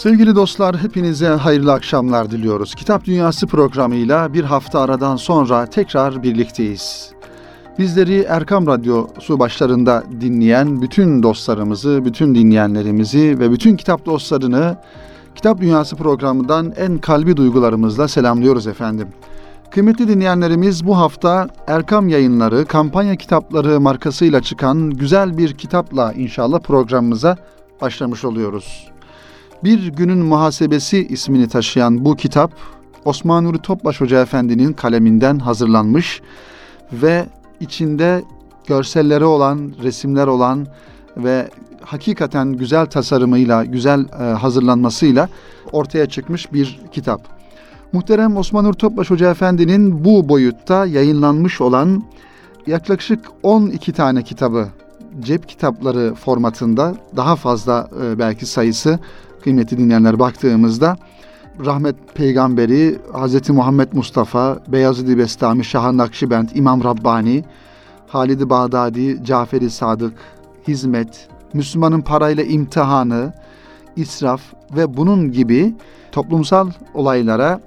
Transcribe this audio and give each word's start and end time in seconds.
Sevgili 0.00 0.34
dostlar 0.34 0.76
hepinize 0.76 1.28
hayırlı 1.28 1.72
akşamlar 1.72 2.30
diliyoruz. 2.30 2.74
Kitap 2.74 3.04
Dünyası 3.04 3.46
programıyla 3.46 4.34
bir 4.34 4.44
hafta 4.44 4.80
aradan 4.80 5.16
sonra 5.16 5.66
tekrar 5.66 6.22
birlikteyiz. 6.22 7.10
Bizleri 7.78 8.20
Erkam 8.28 8.66
Radyosu 8.66 9.38
başlarında 9.38 10.04
dinleyen 10.20 10.82
bütün 10.82 11.22
dostlarımızı, 11.22 12.04
bütün 12.04 12.34
dinleyenlerimizi 12.34 13.38
ve 13.38 13.50
bütün 13.50 13.76
kitap 13.76 14.06
dostlarını 14.06 14.76
Kitap 15.34 15.60
Dünyası 15.60 15.96
programından 15.96 16.72
en 16.76 16.98
kalbi 16.98 17.36
duygularımızla 17.36 18.08
selamlıyoruz 18.08 18.66
efendim. 18.66 19.08
Kıymetli 19.70 20.08
dinleyenlerimiz 20.08 20.86
bu 20.86 20.98
hafta 20.98 21.48
Erkam 21.66 22.08
Yayınları 22.08 22.64
kampanya 22.64 23.16
kitapları 23.16 23.80
markasıyla 23.80 24.42
çıkan 24.42 24.90
güzel 24.90 25.38
bir 25.38 25.54
kitapla 25.54 26.12
inşallah 26.12 26.60
programımıza 26.60 27.36
başlamış 27.80 28.24
oluyoruz. 28.24 28.89
Bir 29.64 29.86
Günün 29.88 30.18
Muhasebesi 30.18 31.06
ismini 31.06 31.48
taşıyan 31.48 32.04
bu 32.04 32.16
kitap 32.16 32.52
Osman 33.04 33.44
Nuri 33.44 33.58
Topbaş 33.58 34.00
Hoca 34.00 34.22
Efendi'nin 34.22 34.72
kaleminden 34.72 35.38
hazırlanmış 35.38 36.22
ve 36.92 37.26
içinde 37.60 38.24
görselleri 38.66 39.24
olan, 39.24 39.72
resimler 39.82 40.26
olan 40.26 40.66
ve 41.16 41.48
hakikaten 41.82 42.52
güzel 42.52 42.86
tasarımıyla, 42.86 43.64
güzel 43.64 44.00
e, 44.00 44.22
hazırlanmasıyla 44.22 45.28
ortaya 45.72 46.06
çıkmış 46.06 46.52
bir 46.52 46.80
kitap. 46.92 47.20
Muhterem 47.92 48.36
Osman 48.36 48.64
Nur 48.64 48.74
Topbaş 48.74 49.10
Hoca 49.10 49.30
Efendi'nin 49.30 50.04
bu 50.04 50.28
boyutta 50.28 50.86
yayınlanmış 50.86 51.60
olan 51.60 52.04
yaklaşık 52.66 53.20
12 53.42 53.92
tane 53.92 54.22
kitabı 54.22 54.68
cep 55.22 55.48
kitapları 55.48 56.14
formatında 56.14 56.94
daha 57.16 57.36
fazla 57.36 57.88
e, 58.02 58.18
belki 58.18 58.46
sayısı 58.46 58.98
kıymetli 59.42 59.78
dinleyenler 59.78 60.18
baktığımızda 60.18 60.96
rahmet 61.64 62.14
peygamberi 62.14 62.98
Hz. 63.12 63.50
Muhammed 63.50 63.92
Mustafa, 63.92 64.58
Beyazıd-ı 64.68 65.18
Bestami, 65.18 65.64
Şah 65.64 65.92
Nakşibend, 65.92 66.48
İmam 66.54 66.84
Rabbani, 66.84 67.44
Halid-i 68.08 68.50
Bağdadi, 68.50 69.24
Caferi 69.24 69.70
Sadık, 69.70 70.12
Hizmet, 70.68 71.28
Müslümanın 71.52 72.00
parayla 72.00 72.44
imtihanı, 72.44 73.32
israf 73.96 74.40
ve 74.76 74.96
bunun 74.96 75.32
gibi 75.32 75.74
toplumsal 76.12 76.70
olaylara 76.94 77.60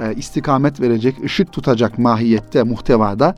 e, 0.00 0.14
istikamet 0.14 0.80
verecek, 0.80 1.24
ışık 1.24 1.52
tutacak 1.52 1.98
mahiyette, 1.98 2.62
muhtevada 2.62 3.34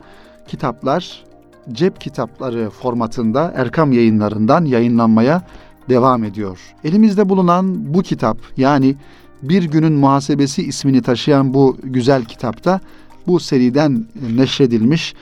kitaplar 0.47 1.23
cep 1.71 2.01
kitapları 2.01 2.69
formatında 2.69 3.53
Erkam 3.55 3.91
yayınlarından 3.91 4.65
yayınlanmaya 4.65 5.47
devam 5.89 6.23
ediyor. 6.23 6.59
Elimizde 6.83 7.29
bulunan 7.29 7.93
bu 7.93 8.01
kitap 8.01 8.37
yani 8.57 8.95
Bir 9.41 9.63
Günün 9.63 9.93
Muhasebesi 9.93 10.63
ismini 10.63 11.01
taşıyan 11.01 11.53
bu 11.53 11.77
güzel 11.83 12.25
kitapta 12.25 12.79
bu 13.27 13.39
seriden 13.39 14.05
neşredilmiş 14.35 15.13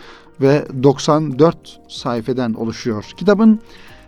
ve 0.42 0.66
94 0.84 1.80
sayfeden 1.90 2.54
oluşuyor. 2.54 3.06
Kitabın 3.18 3.60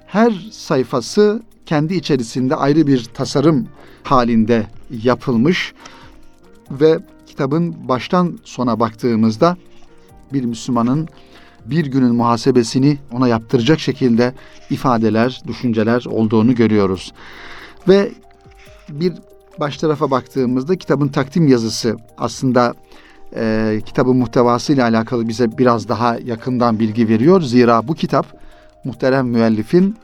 her 0.08 0.31
sayfası 0.52 1.44
kendi 1.66 1.95
içerisinde 1.95 2.55
ayrı 2.55 2.88
bir 2.88 3.03
tasarım 3.03 3.67
halinde 4.03 4.67
yapılmış 5.03 5.73
ve 6.72 6.99
kitabın 7.27 7.88
baştan 7.88 8.39
sona 8.44 8.80
baktığımızda 8.80 9.58
bir 10.33 10.44
Müslümanın 10.45 11.08
bir 11.66 11.85
günün 11.85 12.16
muhasebesini 12.16 12.97
ona 13.11 13.27
yaptıracak 13.27 13.80
şekilde 13.80 14.33
ifadeler, 14.69 15.41
düşünceler 15.47 16.05
olduğunu 16.05 16.55
görüyoruz. 16.55 17.13
Ve 17.88 18.11
bir 18.89 19.14
baş 19.59 19.77
tarafa 19.77 20.11
baktığımızda 20.11 20.75
kitabın 20.75 21.08
takdim 21.08 21.48
yazısı 21.48 21.98
aslında 22.17 22.73
e, 23.36 23.80
kitabın 23.86 24.17
muhtevası 24.17 24.73
ile 24.73 24.83
alakalı 24.83 25.27
bize 25.27 25.58
biraz 25.58 25.89
daha 25.89 26.17
yakından 26.25 26.80
bilgi 26.80 27.09
veriyor. 27.09 27.42
Zira 27.42 27.87
bu 27.87 27.93
kitap 27.93 28.25
muhterem 28.83 29.27
müellifin 29.27 29.95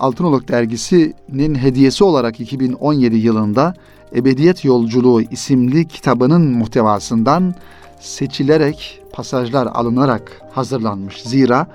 Altınoluk 0.00 0.48
dergisinin 0.48 1.54
hediyesi 1.54 2.04
olarak 2.04 2.40
2017 2.40 3.16
yılında 3.16 3.74
Ebediyet 4.14 4.64
Yolculuğu 4.64 5.22
isimli 5.22 5.88
kitabının 5.88 6.42
muhtevasından 6.42 7.54
seçilerek 8.00 9.02
pasajlar 9.12 9.66
alınarak 9.66 10.42
hazırlanmış. 10.52 11.22
Zira 11.22 11.66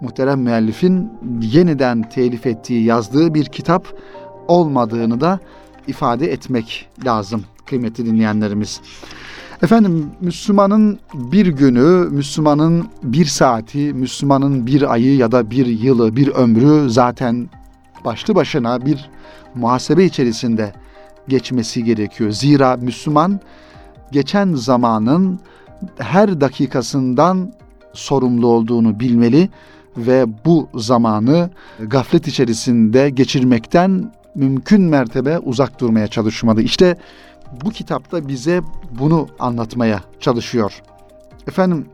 muhterem 0.00 0.40
müellifin 0.40 1.12
yeniden 1.40 2.08
telif 2.08 2.46
ettiği, 2.46 2.84
yazdığı 2.84 3.34
bir 3.34 3.44
kitap 3.44 3.86
olmadığını 4.48 5.20
da 5.20 5.38
ifade 5.86 6.32
etmek 6.32 6.88
lazım 7.04 7.44
kıymetli 7.66 8.06
dinleyenlerimiz. 8.06 8.80
Efendim 9.62 10.10
Müslümanın 10.20 10.98
bir 11.14 11.46
günü, 11.46 12.08
Müslümanın 12.10 12.88
bir 13.02 13.24
saati, 13.24 13.78
Müslümanın 13.94 14.66
bir 14.66 14.92
ayı 14.92 15.16
ya 15.16 15.32
da 15.32 15.50
bir 15.50 15.66
yılı, 15.66 16.16
bir 16.16 16.28
ömrü 16.28 16.90
zaten 16.90 17.48
başlı 18.04 18.34
başına 18.34 18.86
bir 18.86 19.10
muhasebe 19.54 20.04
içerisinde 20.04 20.72
geçmesi 21.28 21.84
gerekiyor. 21.84 22.30
Zira 22.30 22.76
Müslüman 22.76 23.40
geçen 24.12 24.54
zamanın 24.54 25.40
her 25.98 26.40
dakikasından 26.40 27.52
sorumlu 27.92 28.46
olduğunu 28.46 29.00
bilmeli 29.00 29.48
ve 29.96 30.44
bu 30.44 30.68
zamanı 30.74 31.50
gaflet 31.80 32.28
içerisinde 32.28 33.10
geçirmekten 33.10 34.12
mümkün 34.34 34.82
mertebe 34.82 35.38
uzak 35.38 35.80
durmaya 35.80 36.08
çalışmalı. 36.08 36.62
İşte 36.62 36.96
bu 37.64 37.70
kitapta 37.70 38.28
bize 38.28 38.60
bunu 38.98 39.28
anlatmaya 39.38 40.00
çalışıyor. 40.20 40.82
Efendim 41.48 41.86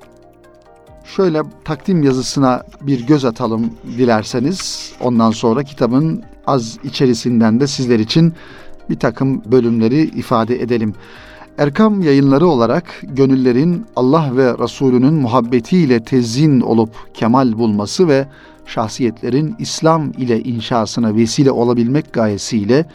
şöyle 1.05 1.43
takdim 1.65 2.03
yazısına 2.03 2.63
bir 2.81 3.07
göz 3.07 3.25
atalım 3.25 3.75
dilerseniz. 3.99 4.93
Ondan 5.01 5.31
sonra 5.31 5.63
kitabın 5.63 6.23
az 6.47 6.79
içerisinden 6.85 7.61
de 7.61 7.67
sizler 7.67 7.99
için 7.99 8.35
bir 8.91 8.99
takım 8.99 9.43
bölümleri 9.53 10.01
ifade 10.03 10.63
edelim. 10.63 10.95
Erkam 11.59 12.03
yayınları 12.03 12.47
olarak 12.47 12.85
gönüllerin 13.03 13.87
Allah 13.97 14.37
ve 14.37 14.59
Resulünün 14.59 15.15
muhabbetiyle 15.15 16.05
tezin 16.05 16.61
olup 16.61 17.15
kemal 17.15 17.59
bulması 17.59 18.09
ve 18.09 18.27
şahsiyetlerin 18.67 19.55
İslam 19.59 20.13
ile 20.13 20.43
inşasına 20.43 21.15
vesile 21.15 21.51
olabilmek 21.51 22.13
gayesiyle 22.13 22.87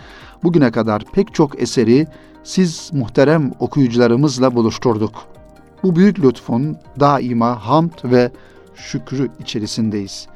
bugüne 0.44 0.72
kadar 0.72 1.04
pek 1.14 1.34
çok 1.34 1.62
eseri 1.62 2.08
siz 2.44 2.92
muhterem 2.94 3.52
okuyucularımızla 3.60 4.56
buluşturduk. 4.56 5.12
Bu 5.84 5.96
büyük 5.96 6.20
lütfun 6.20 6.78
daima 7.00 7.66
hamd 7.66 7.92
ve 8.04 8.32
şükrü 8.76 9.30
içerisindeyiz. 9.40 10.28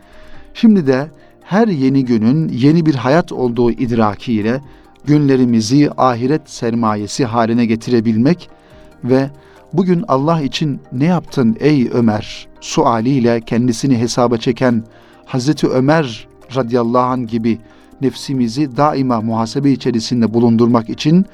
Şimdi 0.53 0.87
de 0.87 1.07
her 1.41 1.67
yeni 1.67 2.05
günün 2.05 2.49
yeni 2.49 2.85
bir 2.85 2.95
hayat 2.95 3.31
olduğu 3.31 3.71
idrakiyle 3.71 4.61
günlerimizi 5.09 5.89
ahiret 5.97 6.49
sermayesi 6.49 7.25
haline 7.25 7.65
getirebilmek 7.65 8.49
ve 9.03 9.29
bugün 9.73 10.03
Allah 10.07 10.41
için 10.41 10.81
ne 10.91 11.05
yaptın 11.05 11.57
ey 11.59 11.89
Ömer 11.93 12.47
sualiyle 12.61 13.41
kendisini 13.41 13.97
hesaba 13.97 14.37
çeken 14.37 14.83
Hazreti 15.25 15.67
Ömer 15.67 16.27
radıyallahu 16.55 17.03
anh 17.03 17.27
gibi 17.27 17.57
nefsimizi 18.01 18.77
daima 18.77 19.21
muhasebe 19.21 19.71
içerisinde 19.71 20.33
bulundurmak 20.33 20.89
için 20.89 21.25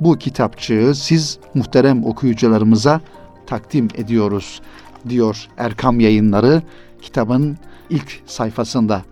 bu 0.00 0.18
kitapçığı 0.18 0.92
siz 0.94 1.38
muhterem 1.54 2.04
okuyucularımıza 2.04 3.00
takdim 3.46 3.88
ediyoruz 3.94 4.60
diyor 5.08 5.48
Erkam 5.56 6.00
Yayınları 6.00 6.62
kitabın 7.02 7.58
ilk 7.90 8.22
sayfasında. 8.26 9.02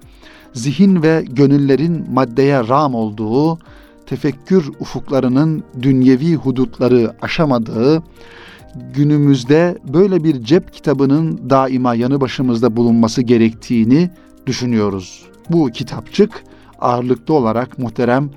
Zihin 0.53 1.03
ve 1.03 1.25
gönüllerin 1.29 2.07
maddeye 2.13 2.69
ram 2.69 2.95
olduğu 2.95 3.59
tefekkür 4.07 4.71
ufuklarının 4.81 5.65
dünyevi 5.83 6.35
hudutları 6.35 7.15
aşamadığı, 7.23 8.03
günümüzde 8.95 9.79
böyle 9.93 10.25
bir 10.25 10.45
cep 10.45 10.73
kitabının 10.73 11.51
daima 11.51 11.95
yanı 11.95 12.21
başımızda 12.21 12.77
bulunması 12.77 13.23
gerektiğini 13.23 14.11
düşünüyoruz. 14.47 15.25
Bu 15.51 15.71
kitapçık 15.71 16.45
ağırlıklı 16.81 17.35
olarak 17.35 17.79
muhterem 17.79 18.31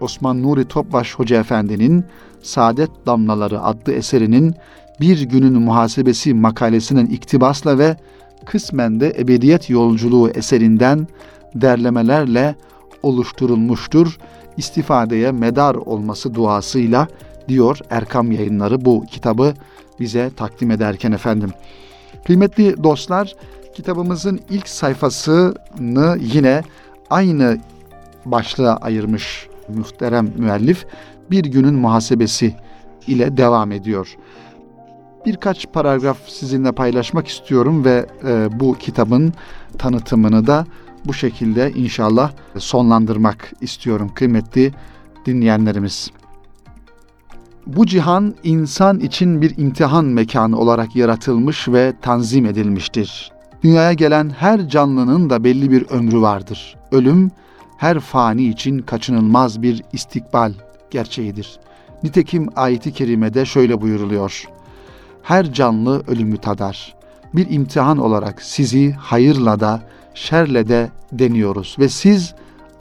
Osman 0.00 0.42
Nuri 0.42 0.64
Topbaş 0.64 1.14
Hoca 1.14 1.40
Efendi'nin 1.40 2.04
Saadet 2.42 2.90
Damlaları 3.06 3.62
adlı 3.62 3.92
eserinin 3.92 4.54
bir 5.00 5.22
günün 5.22 5.62
muhasebesi 5.62 6.34
makalesinin 6.34 7.06
iktibasla 7.06 7.78
ve 7.78 7.96
kısmen 8.46 9.00
de 9.00 9.16
ebediyet 9.18 9.70
yolculuğu 9.70 10.30
eserinden 10.30 11.06
derlemelerle 11.54 12.54
oluşturulmuştur 13.02 14.18
istifadeye 14.60 15.32
medar 15.32 15.74
olması 15.74 16.34
duasıyla 16.34 17.08
diyor 17.48 17.78
Erkam 17.90 18.32
Yayınları 18.32 18.84
bu 18.84 19.04
kitabı 19.06 19.54
bize 20.00 20.30
takdim 20.36 20.70
ederken 20.70 21.12
efendim. 21.12 21.50
Kıymetli 22.26 22.84
dostlar, 22.84 23.34
kitabımızın 23.74 24.40
ilk 24.50 24.68
sayfasını 24.68 26.18
yine 26.20 26.62
aynı 27.10 27.58
başlığa 28.24 28.76
ayırmış 28.76 29.48
muhterem 29.68 30.32
müellif. 30.36 30.86
bir 31.30 31.44
günün 31.44 31.74
muhasebesi 31.74 32.54
ile 33.06 33.36
devam 33.36 33.72
ediyor. 33.72 34.16
Birkaç 35.26 35.72
paragraf 35.72 36.18
sizinle 36.28 36.72
paylaşmak 36.72 37.28
istiyorum 37.28 37.84
ve 37.84 38.06
e, 38.24 38.60
bu 38.60 38.74
kitabın 38.74 39.32
tanıtımını 39.78 40.46
da 40.46 40.66
bu 41.04 41.14
şekilde 41.14 41.72
inşallah 41.72 42.32
sonlandırmak 42.58 43.52
istiyorum 43.60 44.10
kıymetli 44.14 44.72
dinleyenlerimiz. 45.26 46.10
Bu 47.66 47.86
cihan 47.86 48.34
insan 48.42 49.00
için 49.00 49.42
bir 49.42 49.58
imtihan 49.58 50.04
mekanı 50.04 50.58
olarak 50.58 50.96
yaratılmış 50.96 51.68
ve 51.68 51.92
tanzim 52.02 52.46
edilmiştir. 52.46 53.32
Dünyaya 53.62 53.92
gelen 53.92 54.30
her 54.30 54.68
canlının 54.68 55.30
da 55.30 55.44
belli 55.44 55.70
bir 55.70 55.90
ömrü 55.90 56.20
vardır. 56.20 56.76
Ölüm 56.92 57.30
her 57.76 58.00
fani 58.00 58.48
için 58.48 58.78
kaçınılmaz 58.78 59.62
bir 59.62 59.82
istikbal 59.92 60.52
gerçeğidir. 60.90 61.58
Nitekim 62.02 62.48
ayeti 62.56 62.92
kerimede 62.92 63.44
şöyle 63.44 63.80
buyuruluyor. 63.80 64.44
Her 65.22 65.52
canlı 65.52 66.02
ölümü 66.06 66.36
tadar. 66.36 66.94
Bir 67.34 67.50
imtihan 67.50 67.98
olarak 67.98 68.42
sizi 68.42 68.92
hayırla 68.92 69.60
da 69.60 69.80
şerle 70.14 70.68
de 70.68 70.90
deniyoruz 71.12 71.76
ve 71.78 71.88
siz 71.88 72.34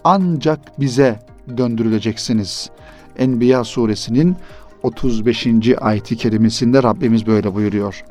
ancak 0.04 0.80
bize 0.80 1.20
döndürüleceksiniz. 1.58 2.70
Enbiya 3.18 3.64
suresinin 3.64 4.36
35. 4.84 5.48
ayeti 5.82 6.18
kerimesinde 6.18 6.84
Rabbimiz 6.84 7.28
böyle 7.28 7.56
buyuruyor. 7.56 8.04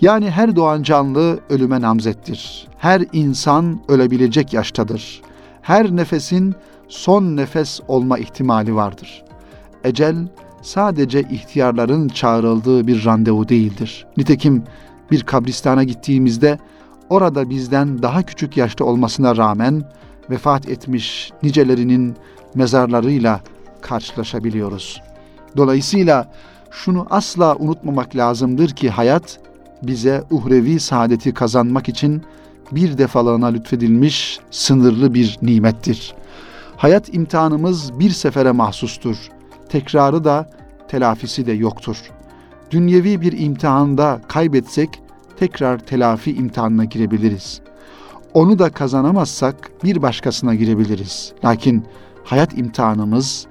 Yani 0.00 0.30
her 0.30 0.56
doğan 0.56 0.82
canlı 0.82 1.40
ölüme 1.50 1.80
namzettir. 1.80 2.68
Her 2.78 3.04
insan 3.12 3.80
ölebilecek 3.88 4.52
yaştadır. 4.52 5.22
Her 5.62 5.96
nefesin 5.96 6.54
son 6.88 7.36
nefes 7.36 7.80
olma 7.88 8.18
ihtimali 8.18 8.74
vardır. 8.74 9.24
Ecel 9.84 10.16
sadece 10.62 11.20
ihtiyarların 11.20 12.08
çağrıldığı 12.08 12.86
bir 12.86 13.04
randevu 13.04 13.48
değildir. 13.48 14.06
Nitekim 14.16 14.62
bir 15.10 15.22
kabristana 15.22 15.84
gittiğimizde 15.84 16.58
orada 17.10 17.50
bizden 17.50 18.02
daha 18.02 18.22
küçük 18.22 18.56
yaşta 18.56 18.84
olmasına 18.84 19.36
rağmen 19.36 19.84
vefat 20.30 20.68
etmiş 20.68 21.32
nicelerinin 21.42 22.16
mezarlarıyla 22.54 23.40
karşılaşabiliyoruz. 23.80 25.02
Dolayısıyla 25.56 26.32
şunu 26.70 27.06
asla 27.10 27.56
unutmamak 27.56 28.16
lazımdır 28.16 28.70
ki 28.70 28.90
hayat 28.90 29.38
bize 29.82 30.24
uhrevi 30.30 30.80
saadeti 30.80 31.34
kazanmak 31.34 31.88
için 31.88 32.22
bir 32.72 32.98
defalığına 32.98 33.46
lütfedilmiş 33.46 34.40
sınırlı 34.50 35.14
bir 35.14 35.38
nimettir. 35.42 36.14
Hayat 36.76 37.14
imtihanımız 37.14 37.98
bir 37.98 38.10
sefere 38.10 38.52
mahsustur. 38.52 39.16
Tekrarı 39.68 40.24
da 40.24 40.50
telafisi 40.88 41.46
de 41.46 41.52
yoktur. 41.52 41.96
Dünyevi 42.70 43.20
bir 43.20 43.38
imtihanda 43.38 44.20
kaybetsek 44.28 45.02
tekrar 45.40 45.78
telafi 45.78 46.32
imtihanına 46.32 46.84
girebiliriz. 46.84 47.60
Onu 48.34 48.58
da 48.58 48.70
kazanamazsak 48.70 49.70
bir 49.84 50.02
başkasına 50.02 50.54
girebiliriz. 50.54 51.32
Lakin 51.44 51.84
hayat 52.24 52.58
imtihanımız 52.58 53.46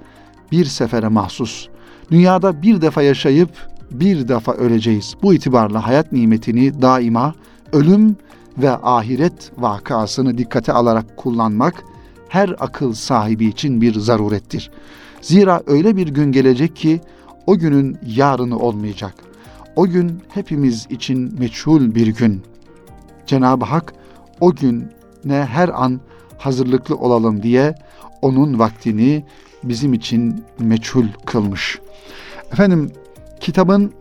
bir 0.52 0.64
sefere 0.64 1.08
mahsus. 1.08 1.68
Dünyada 2.10 2.62
bir 2.62 2.80
defa 2.80 3.02
yaşayıp 3.02 3.50
bir 3.90 4.28
defa 4.28 4.52
öleceğiz. 4.52 5.14
Bu 5.22 5.34
itibarla 5.34 5.86
hayat 5.86 6.12
nimetini 6.12 6.82
daima 6.82 7.34
ölüm 7.72 8.16
ve 8.58 8.70
ahiret 8.70 9.52
vakasını 9.58 10.38
dikkate 10.38 10.72
alarak 10.72 11.16
kullanmak 11.16 11.84
her 12.28 12.54
akıl 12.60 12.92
sahibi 12.92 13.46
için 13.46 13.80
bir 13.80 13.94
zarurettir. 13.94 14.70
Zira 15.20 15.62
öyle 15.66 15.96
bir 15.96 16.08
gün 16.08 16.32
gelecek 16.32 16.76
ki 16.76 17.00
o 17.46 17.58
günün 17.58 17.98
yarını 18.06 18.58
olmayacak. 18.58 19.29
O 19.76 19.86
gün 19.86 20.22
hepimiz 20.28 20.86
için 20.90 21.38
meçhul 21.38 21.94
bir 21.94 22.06
gün. 22.06 22.42
Cenab-ı 23.26 23.64
Hak 23.64 23.94
o 24.40 24.54
gün 24.54 24.88
ne 25.24 25.44
her 25.44 25.68
an 25.68 26.00
hazırlıklı 26.38 26.96
olalım 26.96 27.42
diye 27.42 27.74
onun 28.22 28.58
vaktini 28.58 29.24
bizim 29.62 29.94
için 29.94 30.44
meçhul 30.58 31.06
kılmış. 31.26 31.78
Efendim 32.52 32.92
kitabın 33.40 33.92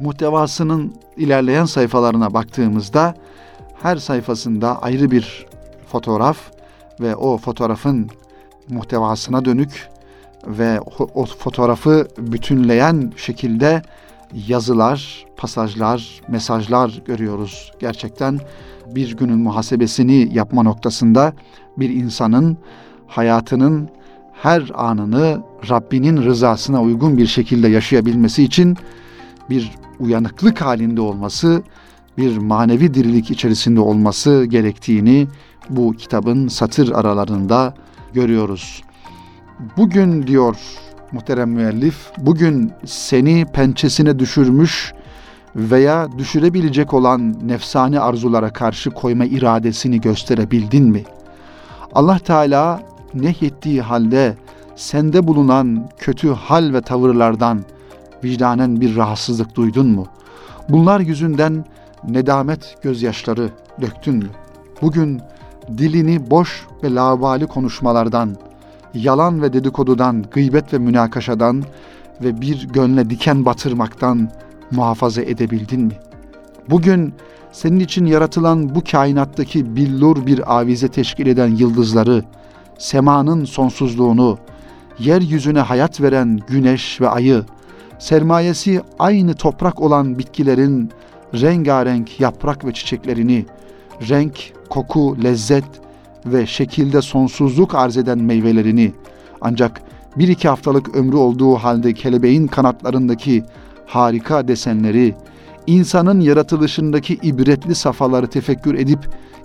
muhtevasının 0.00 0.94
ilerleyen 1.16 1.64
sayfalarına 1.64 2.34
baktığımızda 2.34 3.14
her 3.82 3.96
sayfasında 3.96 4.82
ayrı 4.82 5.10
bir 5.10 5.46
fotoğraf 5.86 6.38
ve 7.00 7.16
o 7.16 7.38
fotoğrafın 7.38 8.10
muhtevasına 8.68 9.44
dönük 9.44 9.88
ve 10.46 10.80
o 11.14 11.24
fotoğrafı 11.24 12.08
bütünleyen 12.18 13.12
şekilde 13.16 13.82
yazılar, 14.48 15.26
pasajlar, 15.36 16.20
mesajlar 16.28 17.02
görüyoruz. 17.04 17.72
Gerçekten 17.80 18.40
bir 18.86 19.16
günün 19.16 19.38
muhasebesini 19.38 20.28
yapma 20.32 20.62
noktasında 20.62 21.32
bir 21.76 21.90
insanın 21.90 22.56
hayatının 23.06 23.88
her 24.32 24.70
anını 24.74 25.42
Rabbinin 25.70 26.16
rızasına 26.16 26.82
uygun 26.82 27.18
bir 27.18 27.26
şekilde 27.26 27.68
yaşayabilmesi 27.68 28.42
için 28.42 28.76
bir 29.50 29.70
uyanıklık 29.98 30.60
halinde 30.60 31.00
olması, 31.00 31.62
bir 32.18 32.36
manevi 32.36 32.94
dirilik 32.94 33.30
içerisinde 33.30 33.80
olması 33.80 34.44
gerektiğini 34.44 35.28
bu 35.70 35.92
kitabın 35.92 36.48
satır 36.48 36.92
aralarında 36.92 37.74
görüyoruz. 38.12 38.82
Bugün 39.76 40.26
diyor 40.26 40.56
muhterem 41.12 41.50
müellif, 41.50 42.10
bugün 42.18 42.72
seni 42.84 43.46
pençesine 43.52 44.18
düşürmüş 44.18 44.92
veya 45.56 46.08
düşürebilecek 46.18 46.94
olan 46.94 47.48
nefsani 47.48 48.00
arzulara 48.00 48.50
karşı 48.50 48.90
koyma 48.90 49.24
iradesini 49.24 50.00
gösterebildin 50.00 50.84
mi? 50.84 51.04
Allah 51.94 52.18
Teala 52.18 52.82
nehyettiği 53.14 53.82
halde 53.82 54.36
sende 54.76 55.26
bulunan 55.26 55.88
kötü 55.98 56.32
hal 56.32 56.72
ve 56.72 56.80
tavırlardan 56.80 57.64
vicdanen 58.24 58.80
bir 58.80 58.96
rahatsızlık 58.96 59.56
duydun 59.56 59.86
mu? 59.86 60.06
Bunlar 60.68 61.00
yüzünden 61.00 61.64
nedamet 62.08 62.76
gözyaşları 62.82 63.50
döktün 63.80 64.14
mü? 64.14 64.28
Bugün 64.82 65.20
dilini 65.78 66.30
boş 66.30 66.66
ve 66.82 66.94
lavali 66.94 67.46
konuşmalardan, 67.46 68.36
yalan 68.94 69.42
ve 69.42 69.52
dedikodudan, 69.52 70.24
gıybet 70.30 70.74
ve 70.74 70.78
münakaşadan 70.78 71.62
ve 72.22 72.40
bir 72.40 72.68
gönle 72.68 73.10
diken 73.10 73.44
batırmaktan 73.44 74.30
muhafaza 74.70 75.22
edebildin 75.22 75.80
mi? 75.80 75.94
Bugün 76.70 77.14
senin 77.52 77.80
için 77.80 78.06
yaratılan 78.06 78.74
bu 78.74 78.84
kainattaki 78.90 79.76
billur 79.76 80.26
bir 80.26 80.58
avize 80.58 80.88
teşkil 80.88 81.26
eden 81.26 81.48
yıldızları, 81.48 82.24
semanın 82.78 83.44
sonsuzluğunu, 83.44 84.38
yeryüzüne 84.98 85.60
hayat 85.60 86.00
veren 86.00 86.38
güneş 86.48 87.00
ve 87.00 87.08
ayı, 87.08 87.44
sermayesi 87.98 88.80
aynı 88.98 89.34
toprak 89.34 89.80
olan 89.80 90.18
bitkilerin 90.18 90.90
rengarenk 91.34 92.20
yaprak 92.20 92.64
ve 92.64 92.72
çiçeklerini, 92.72 93.46
renk, 94.08 94.52
koku, 94.70 95.16
lezzet 95.22 95.64
ve 96.26 96.46
şekilde 96.46 97.02
sonsuzluk 97.02 97.74
arz 97.74 97.96
eden 97.96 98.18
meyvelerini, 98.18 98.92
ancak 99.40 99.82
bir 100.16 100.28
iki 100.28 100.48
haftalık 100.48 100.96
ömrü 100.96 101.16
olduğu 101.16 101.54
halde 101.54 101.94
kelebeğin 101.94 102.46
kanatlarındaki 102.46 103.44
harika 103.86 104.48
desenleri, 104.48 105.14
insanın 105.66 106.20
yaratılışındaki 106.20 107.14
ibretli 107.14 107.74
safaları 107.74 108.26
tefekkür 108.26 108.74
edip 108.74 108.98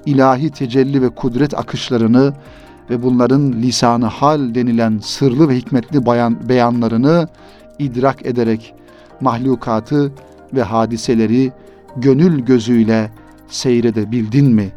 ilahi 0.05 0.50
tecelli 0.50 1.01
ve 1.01 1.10
kudret 1.10 1.60
akışlarını 1.60 2.34
ve 2.89 3.03
bunların 3.03 3.53
lisanı 3.53 4.05
hal 4.05 4.55
denilen 4.55 5.00
sırlı 5.03 5.50
ve 5.50 5.55
hikmetli 5.55 6.05
bayan, 6.05 6.50
beyanlarını 6.50 7.27
idrak 7.79 8.25
ederek 8.25 8.74
mahlukatı 9.22 10.12
ve 10.53 10.63
hadiseleri 10.63 11.51
gönül 11.98 12.39
gözüyle 12.39 13.12
seyredebildin 13.48 14.46
mi? 14.46 14.72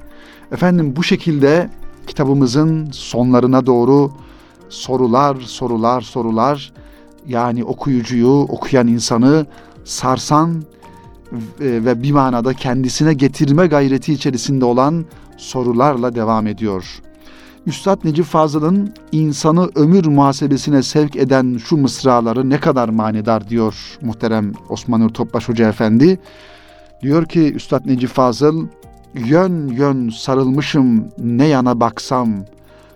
Efendim 0.52 0.97
bu 0.97 1.02
şekilde 1.02 1.69
kitabımızın 2.09 2.91
sonlarına 2.91 3.67
doğru 3.67 4.12
sorular, 4.69 5.37
sorular, 5.41 6.00
sorular 6.00 6.73
yani 7.27 7.65
okuyucuyu, 7.65 8.47
okuyan 8.49 8.87
insanı 8.87 9.47
sarsan 9.85 10.62
ve 11.61 12.03
bir 12.03 12.12
manada 12.12 12.55
kendisine 12.55 13.15
getirme 13.15 13.67
gayreti 13.67 14.12
içerisinde 14.12 14.65
olan 14.65 15.05
sorularla 15.37 16.15
devam 16.15 16.47
ediyor. 16.47 17.00
Üstad 17.67 17.99
Necip 18.05 18.25
Fazıl'ın 18.25 18.95
insanı 19.12 19.71
ömür 19.75 20.07
muhasebesine 20.07 20.83
sevk 20.83 21.17
eden 21.17 21.59
şu 21.65 21.77
mısraları 21.77 22.50
ne 22.50 22.61
kadar 22.61 22.88
manidar 22.88 23.49
diyor 23.49 23.99
muhterem 24.00 24.53
Osman 24.69 25.00
Nur 25.00 25.09
Topbaş 25.09 25.49
Hoca 25.49 25.69
Efendi. 25.69 26.19
Diyor 27.03 27.27
ki 27.27 27.55
Üstad 27.55 27.87
Necip 27.87 28.11
Fazıl, 28.11 28.67
yön 29.15 29.69
yön 29.69 30.09
sarılmışım 30.09 31.09
ne 31.19 31.47
yana 31.47 31.81
baksam, 31.81 32.29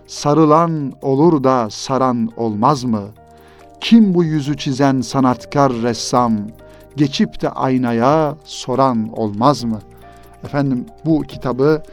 sarılan 0.07 0.93
olur 1.01 1.43
da 1.43 1.69
saran 1.69 2.29
olmaz 2.37 2.83
mı? 2.83 3.01
Kim 3.81 4.13
bu 4.13 4.23
yüzü 4.23 4.57
çizen 4.57 5.01
sanatkar 5.01 5.73
ressam? 5.73 6.37
Geçip 6.97 7.41
de 7.41 7.49
aynaya 7.49 8.35
soran 8.45 9.09
olmaz 9.13 9.63
mı? 9.63 9.79
Efendim 10.43 10.85
bu 11.05 11.21
kitabı 11.21 11.83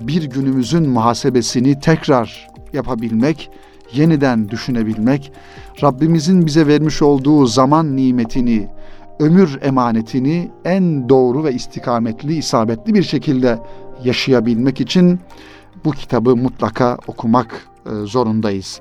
bir 0.00 0.22
günümüzün 0.22 0.88
muhasebesini 0.88 1.80
tekrar 1.80 2.48
yapabilmek, 2.72 3.50
yeniden 3.92 4.48
düşünebilmek, 4.48 5.32
Rabbimizin 5.82 6.46
bize 6.46 6.66
vermiş 6.66 7.02
olduğu 7.02 7.46
zaman 7.46 7.96
nimetini, 7.96 8.68
ömür 9.20 9.58
emanetini 9.62 10.50
en 10.64 11.08
doğru 11.08 11.44
ve 11.44 11.52
istikametli, 11.52 12.36
isabetli 12.36 12.94
bir 12.94 13.02
şekilde 13.02 13.58
yaşayabilmek 14.04 14.80
için 14.80 15.20
bu 15.84 15.90
kitabı 15.90 16.36
mutlaka 16.36 16.98
okumak 17.06 17.68
e, 17.86 17.90
zorundayız. 18.06 18.80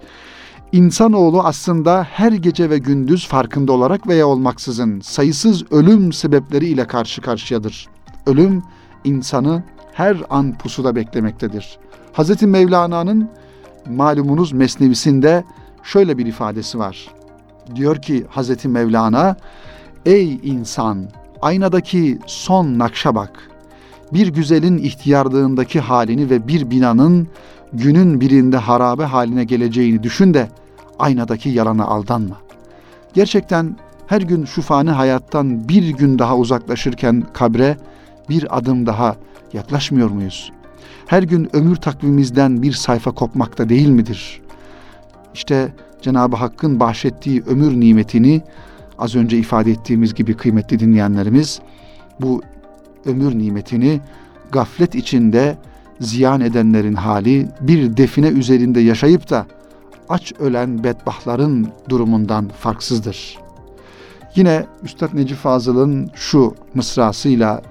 İnsanoğlu 0.72 1.42
aslında 1.44 2.08
her 2.12 2.32
gece 2.32 2.70
ve 2.70 2.78
gündüz 2.78 3.28
farkında 3.28 3.72
olarak 3.72 4.08
veya 4.08 4.28
olmaksızın 4.28 5.00
sayısız 5.00 5.72
ölüm 5.72 6.14
sebepleriyle 6.14 6.88
karşı 6.88 7.22
karşıyadır. 7.22 7.88
Ölüm 8.28 8.64
insanı 9.04 9.64
her 9.94 10.18
an 10.30 10.58
pusuda 10.58 10.96
beklemektedir. 10.96 11.78
Hz. 12.14 12.42
Mevlana'nın 12.42 13.30
malumunuz 13.90 14.52
Mesnevisinde 14.52 15.44
şöyle 15.84 16.18
bir 16.18 16.26
ifadesi 16.26 16.80
var. 16.80 17.08
Diyor 17.76 18.02
ki 18.02 18.26
Hz. 18.36 18.66
Mevlana, 18.66 19.36
Ey 20.06 20.40
insan, 20.44 21.06
aynadaki 21.42 22.20
son 22.26 22.80
nakşa 22.80 23.16
bak. 23.16 23.50
Bir 24.14 24.28
güzelin 24.28 24.78
ihtiyarlığındaki 24.78 25.80
halini 25.80 26.30
ve 26.30 26.48
bir 26.48 26.70
binanın 26.70 27.28
günün 27.74 28.22
birinde 28.22 28.58
harabe 28.58 29.04
haline 29.04 29.44
geleceğini 29.44 30.04
düşün 30.04 30.34
de 30.34 30.50
aynadaki 31.00 31.50
yalana 31.50 31.86
aldanma. 31.86 32.38
Gerçekten 33.14 33.78
her 34.08 34.22
gün 34.22 34.46
şu 34.46 34.62
fani 34.62 34.90
hayattan 34.90 35.70
bir 35.70 35.90
gün 35.90 36.20
daha 36.20 36.38
uzaklaşırken 36.38 37.24
kabre 37.34 37.78
bir 38.30 38.58
adım 38.58 38.86
daha 38.86 39.16
yaklaşmıyor 39.54 40.10
muyuz? 40.10 40.52
Her 41.08 41.24
gün 41.24 41.56
ömür 41.56 41.76
takvimimizden 41.76 42.62
bir 42.62 42.72
sayfa 42.72 43.12
kopmakta 43.12 43.70
değil 43.70 43.90
midir? 43.90 44.42
İşte 45.34 45.74
Cenab-ı 46.02 46.36
Hakk'ın 46.36 46.80
bahşettiği 46.80 47.44
ömür 47.48 47.80
nimetini 47.80 48.42
az 48.98 49.16
önce 49.16 49.38
ifade 49.38 49.72
ettiğimiz 49.72 50.14
gibi 50.14 50.34
kıymetli 50.34 50.80
dinleyenlerimiz 50.80 51.60
bu 52.22 52.42
ömür 53.06 53.38
nimetini 53.38 54.02
gaflet 54.52 54.96
içinde 54.96 55.58
ziyan 56.00 56.42
edenlerin 56.42 56.94
hali 56.94 57.48
bir 57.62 57.98
define 57.98 58.28
üzerinde 58.28 58.80
yaşayıp 58.80 59.30
da 59.30 59.46
aç 60.10 60.34
ölen 60.40 60.84
bedbahtların 60.84 61.68
durumundan 61.90 62.48
farksızdır. 62.48 63.38
Yine 64.36 64.66
Üstad 64.84 65.14
Necip 65.14 65.38
Fazıl'ın 65.38 66.10
şu 66.16 66.56
mısrasıyla 66.74 67.62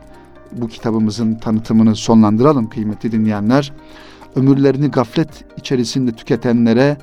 bu 0.53 0.69
kitabımızın 0.69 1.35
tanıtımını 1.35 1.97
sonlandıralım 1.97 2.69
kıymetli 2.69 3.13
dinleyenler. 3.13 3.73
Ömürlerini 4.37 4.91
gaflet 4.91 5.45
içerisinde 5.57 6.13
tüketenlere 6.13 6.97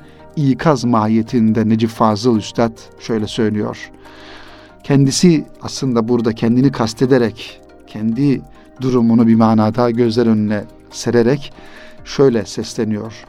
ikaz 0.48 0.84
mahiyetinde 0.84 1.68
Necip 1.68 1.90
Fazıl 1.90 2.38
Üstad 2.38 2.72
şöyle 3.00 3.26
söylüyor. 3.26 3.90
Kendisi 4.84 5.44
aslında 5.62 6.08
burada 6.08 6.32
kendini 6.32 6.72
kastederek, 6.72 7.60
kendi 7.86 8.40
durumunu 8.80 9.26
bir 9.26 9.34
manada 9.34 9.90
gözler 9.90 10.26
önüne 10.26 10.64
sererek 10.90 11.52
şöyle 12.04 12.46
sesleniyor. 12.46 13.24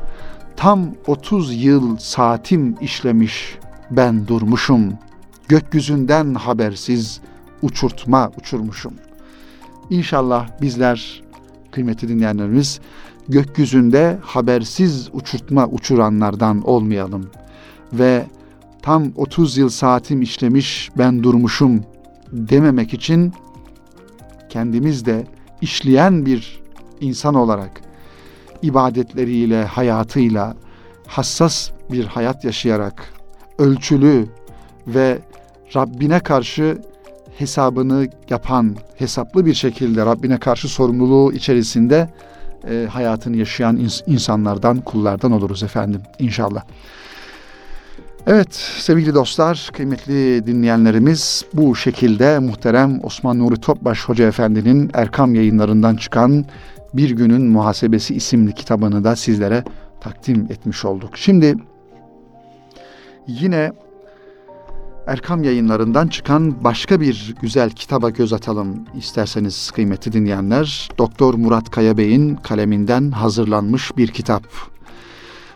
Tam 0.55 0.91
30 1.07 1.63
yıl 1.63 1.97
saatim 1.97 2.75
işlemiş 2.81 3.57
ben 3.91 4.27
durmuşum. 4.27 4.93
Gökyüzünden 5.47 6.33
habersiz 6.33 7.21
uçurtma 7.61 8.31
uçurmuşum. 8.39 8.93
İnşallah 9.89 10.47
bizler 10.61 11.23
kıymetli 11.71 12.07
dinleyenlerimiz 12.07 12.79
gökyüzünde 13.31 14.17
habersiz 14.21 15.09
uçurtma 15.13 15.67
uçuranlardan 15.67 16.61
olmayalım. 16.61 17.29
Ve 17.93 18.25
tam 18.81 19.11
30 19.15 19.57
yıl 19.57 19.69
saatim 19.69 20.21
işlemiş 20.21 20.89
ben 20.97 21.23
durmuşum 21.23 21.83
dememek 22.31 22.93
için 22.93 23.33
kendimiz 24.50 25.05
de 25.05 25.25
işleyen 25.61 26.25
bir 26.25 26.61
insan 27.01 27.35
olarak 27.35 27.81
ibadetleriyle, 28.61 29.65
hayatıyla 29.65 30.55
hassas 31.07 31.71
bir 31.91 32.05
hayat 32.05 32.45
yaşayarak 32.45 33.13
ölçülü 33.57 34.27
ve 34.88 35.19
Rabbine 35.75 36.19
karşı 36.19 36.77
hesabını 37.38 38.07
yapan, 38.29 38.75
hesaplı 38.95 39.45
bir 39.45 39.53
şekilde 39.53 40.05
Rabbine 40.05 40.38
karşı 40.38 40.67
sorumluluğu 40.67 41.33
içerisinde 41.33 42.09
e, 42.69 42.87
hayatını 42.89 43.37
yaşayan 43.37 43.77
ins- 43.77 44.03
insanlardan, 44.07 44.81
kullardan 44.81 45.31
oluruz 45.31 45.63
efendim 45.63 46.01
inşallah. 46.19 46.63
Evet 48.27 48.53
sevgili 48.77 49.13
dostlar, 49.13 49.69
kıymetli 49.73 50.47
dinleyenlerimiz 50.47 51.45
bu 51.53 51.75
şekilde 51.75 52.39
muhterem 52.39 52.99
Osman 53.03 53.39
Nuri 53.39 53.61
Topbaş 53.61 54.09
Hoca 54.09 54.27
Efendi'nin 54.27 54.91
Erkam 54.93 55.35
yayınlarından 55.35 55.95
çıkan 55.95 56.45
Bir 56.93 57.11
Günün 57.11 57.41
Muhasebesi 57.41 58.15
isimli 58.15 58.53
kitabını 58.53 59.03
da 59.03 59.15
sizlere 59.15 59.63
takdim 60.01 60.47
etmiş 60.49 60.85
olduk. 60.85 61.17
Şimdi 61.17 61.55
yine 63.27 63.71
Erkam 65.08 65.43
yayınlarından 65.43 66.08
çıkan 66.08 66.63
başka 66.63 67.01
bir 67.01 67.36
güzel 67.41 67.70
kitaba 67.70 68.10
göz 68.10 68.34
atalım 68.34 68.86
isterseniz 68.98 69.72
kıymetli 69.72 70.13
dinleyenler. 70.13 70.89
Doktor 70.98 71.34
Murat 71.34 71.70
Kaya 71.72 71.98
Bey'in 71.98 72.36
kaleminden 72.36 73.12
hazırlanmış 73.12 73.98
bir 73.98 74.08
kitap. 74.08 74.43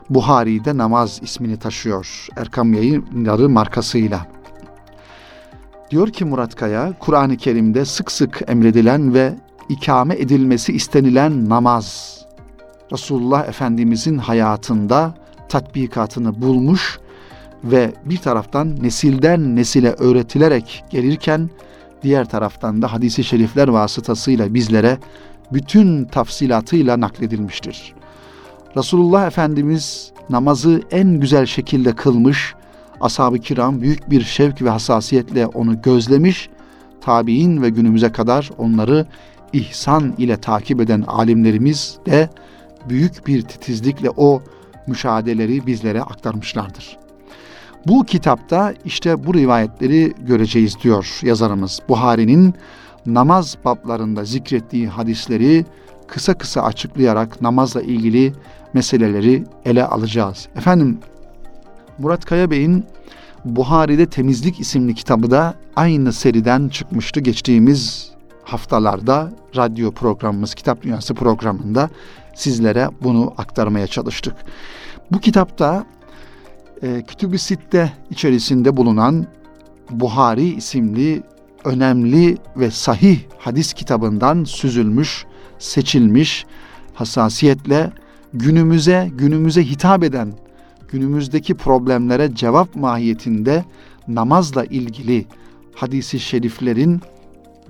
Buhari'de 0.09 0.77
namaz 0.77 1.19
ismini 1.23 1.59
taşıyor. 1.59 2.27
Erkam 2.35 2.73
yayınları 2.73 3.49
markasıyla. 3.49 4.27
Diyor 5.91 6.09
ki 6.09 6.25
Murat 6.25 6.55
Kaya, 6.55 6.93
Kur'an-ı 6.99 7.37
Kerim'de 7.37 7.85
sık 7.85 8.11
sık 8.11 8.41
emredilen 8.47 9.13
ve 9.13 9.33
ikame 9.69 10.15
edilmesi 10.15 10.73
istenilen 10.73 11.49
namaz, 11.49 12.17
Resulullah 12.93 13.47
Efendimizin 13.47 14.17
hayatında 14.17 15.13
tatbikatını 15.49 16.41
bulmuş 16.41 16.99
ve 17.65 17.93
bir 18.05 18.17
taraftan 18.17 18.83
nesilden 18.83 19.55
nesile 19.55 19.91
öğretilerek 19.91 20.83
gelirken 20.89 21.49
diğer 22.03 22.29
taraftan 22.29 22.81
da 22.81 22.93
hadisi 22.93 23.23
şerifler 23.23 23.67
vasıtasıyla 23.67 24.53
bizlere 24.53 24.97
bütün 25.53 26.05
tafsilatıyla 26.05 26.99
nakledilmiştir. 26.99 27.93
Resulullah 28.77 29.27
Efendimiz 29.27 30.11
namazı 30.29 30.81
en 30.91 31.19
güzel 31.19 31.45
şekilde 31.45 31.95
kılmış, 31.95 32.53
ashab-ı 33.01 33.39
kiram 33.39 33.81
büyük 33.81 34.09
bir 34.09 34.21
şevk 34.21 34.61
ve 34.61 34.69
hassasiyetle 34.69 35.47
onu 35.47 35.81
gözlemiş, 35.81 36.49
tabi'in 37.01 37.61
ve 37.61 37.69
günümüze 37.69 38.11
kadar 38.11 38.49
onları 38.57 39.05
ihsan 39.53 40.13
ile 40.17 40.37
takip 40.37 40.81
eden 40.81 41.01
alimlerimiz 41.01 41.97
de 42.05 42.29
büyük 42.89 43.27
bir 43.27 43.41
titizlikle 43.41 44.09
o 44.09 44.41
müşahedeleri 44.87 45.67
bizlere 45.67 46.01
aktarmışlardır. 46.01 47.04
Bu 47.87 48.03
kitapta 48.03 48.73
işte 48.85 49.25
bu 49.25 49.33
rivayetleri 49.33 50.13
göreceğiz 50.19 50.75
diyor 50.83 51.19
yazarımız. 51.23 51.79
Buhari'nin 51.89 52.53
namaz 53.05 53.57
bablarında 53.65 54.23
zikrettiği 54.23 54.87
hadisleri 54.87 55.65
kısa 56.07 56.33
kısa 56.33 56.61
açıklayarak 56.61 57.41
namazla 57.41 57.81
ilgili 57.81 58.33
meseleleri 58.73 59.43
ele 59.65 59.85
alacağız. 59.85 60.47
Efendim 60.55 60.99
Murat 61.97 62.25
Kaya 62.25 62.51
Bey'in 62.51 62.85
Buhari'de 63.45 64.05
Temizlik 64.05 64.59
isimli 64.59 64.95
kitabı 64.95 65.31
da 65.31 65.53
aynı 65.75 66.13
seriden 66.13 66.69
çıkmıştı 66.69 67.19
geçtiğimiz 67.19 68.11
haftalarda 68.43 69.31
radyo 69.55 69.91
programımız 69.91 70.55
Kitap 70.55 70.81
Dünyası 70.81 71.13
programında 71.13 71.89
sizlere 72.35 72.89
bunu 73.03 73.33
aktarmaya 73.37 73.87
çalıştık. 73.87 74.35
Bu 75.11 75.19
kitapta 75.19 75.85
e, 76.83 77.01
Kütüb-i 77.07 77.37
Sitte 77.37 77.93
içerisinde 78.09 78.77
bulunan 78.77 79.27
Buhari 79.89 80.45
isimli 80.45 81.23
önemli 81.65 82.37
ve 82.57 82.71
sahih 82.71 83.19
hadis 83.37 83.73
kitabından 83.73 84.43
süzülmüş, 84.43 85.25
seçilmiş, 85.59 86.45
hassasiyetle 86.93 87.91
günümüze, 88.33 89.11
günümüze 89.17 89.63
hitap 89.63 90.03
eden, 90.03 90.33
günümüzdeki 90.91 91.55
problemlere 91.55 92.35
cevap 92.35 92.75
mahiyetinde 92.75 93.65
namazla 94.07 94.65
ilgili 94.65 95.25
hadisi 95.75 96.19
şeriflerin 96.19 97.01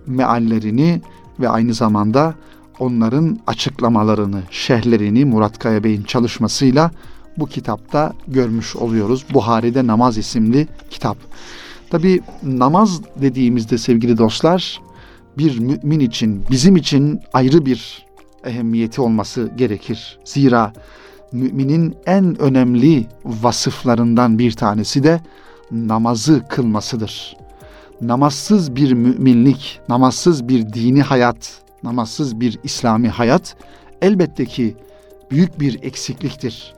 meallerini 0.08 1.02
ve 1.40 1.50
aynı 1.50 1.74
zamanda 1.74 2.36
onların 2.80 3.40
açıklamalarını, 3.48 4.42
şerhlerini 4.52 5.26
Murat 5.26 5.60
Kaya 5.60 5.84
Bey'in 5.84 6.04
çalışmasıyla 6.04 6.92
bu 7.38 7.46
kitapta 7.46 8.14
görmüş 8.28 8.76
oluyoruz. 8.76 9.26
Buhari'de 9.34 9.88
Namaz 9.88 10.18
isimli 10.18 10.68
kitap. 10.90 11.18
Tabi 11.90 12.22
namaz 12.44 13.02
dediğimizde 13.22 13.78
sevgili 13.78 14.18
dostlar 14.18 14.82
bir 15.38 15.60
mümin 15.60 16.00
için, 16.00 16.44
bizim 16.52 16.76
için 16.76 17.22
ayrı 17.34 17.66
bir 17.66 18.06
ehemmiyeti 18.46 19.02
olması 19.02 19.52
gerekir. 19.58 20.20
Zira 20.26 20.74
müminin 21.32 21.96
en 22.06 22.42
önemli 22.42 23.06
vasıflarından 23.26 24.40
bir 24.40 24.52
tanesi 24.52 25.04
de 25.04 25.22
namazı 25.72 26.44
kılmasıdır. 26.50 27.38
Namazsız 28.02 28.76
bir 28.76 28.94
müminlik, 28.94 29.80
namazsız 29.90 30.48
bir 30.48 30.74
dini 30.74 31.02
hayat, 31.02 31.62
namazsız 31.84 32.40
bir 32.40 32.60
İslami 32.64 33.10
hayat 33.10 33.56
elbette 34.02 34.46
ki 34.46 34.76
büyük 35.32 35.60
bir 35.60 35.84
eksikliktir. 35.84 36.74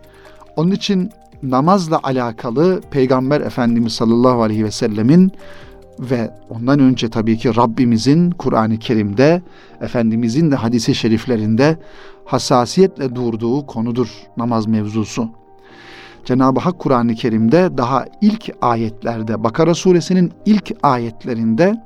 Onun 0.57 0.71
için 0.71 1.11
namazla 1.43 1.99
alakalı 2.03 2.81
Peygamber 2.91 3.41
Efendimiz 3.41 3.93
sallallahu 3.93 4.41
aleyhi 4.41 4.65
ve 4.65 4.71
sellemin 4.71 5.31
ve 5.99 6.31
ondan 6.49 6.79
önce 6.79 7.09
tabii 7.09 7.37
ki 7.37 7.55
Rabbimizin 7.55 8.31
Kur'an-ı 8.31 8.79
Kerim'de, 8.79 9.41
Efendimizin 9.81 10.51
de 10.51 10.55
hadisi 10.55 10.95
şeriflerinde 10.95 11.77
hassasiyetle 12.25 13.15
durduğu 13.15 13.65
konudur 13.65 14.07
namaz 14.37 14.67
mevzusu. 14.67 15.29
Cenab-ı 16.25 16.59
Hak 16.59 16.79
Kur'an-ı 16.79 17.15
Kerim'de 17.15 17.77
daha 17.77 18.05
ilk 18.21 18.49
ayetlerde, 18.61 19.43
Bakara 19.43 19.73
suresinin 19.73 20.31
ilk 20.45 20.71
ayetlerinde 20.83 21.83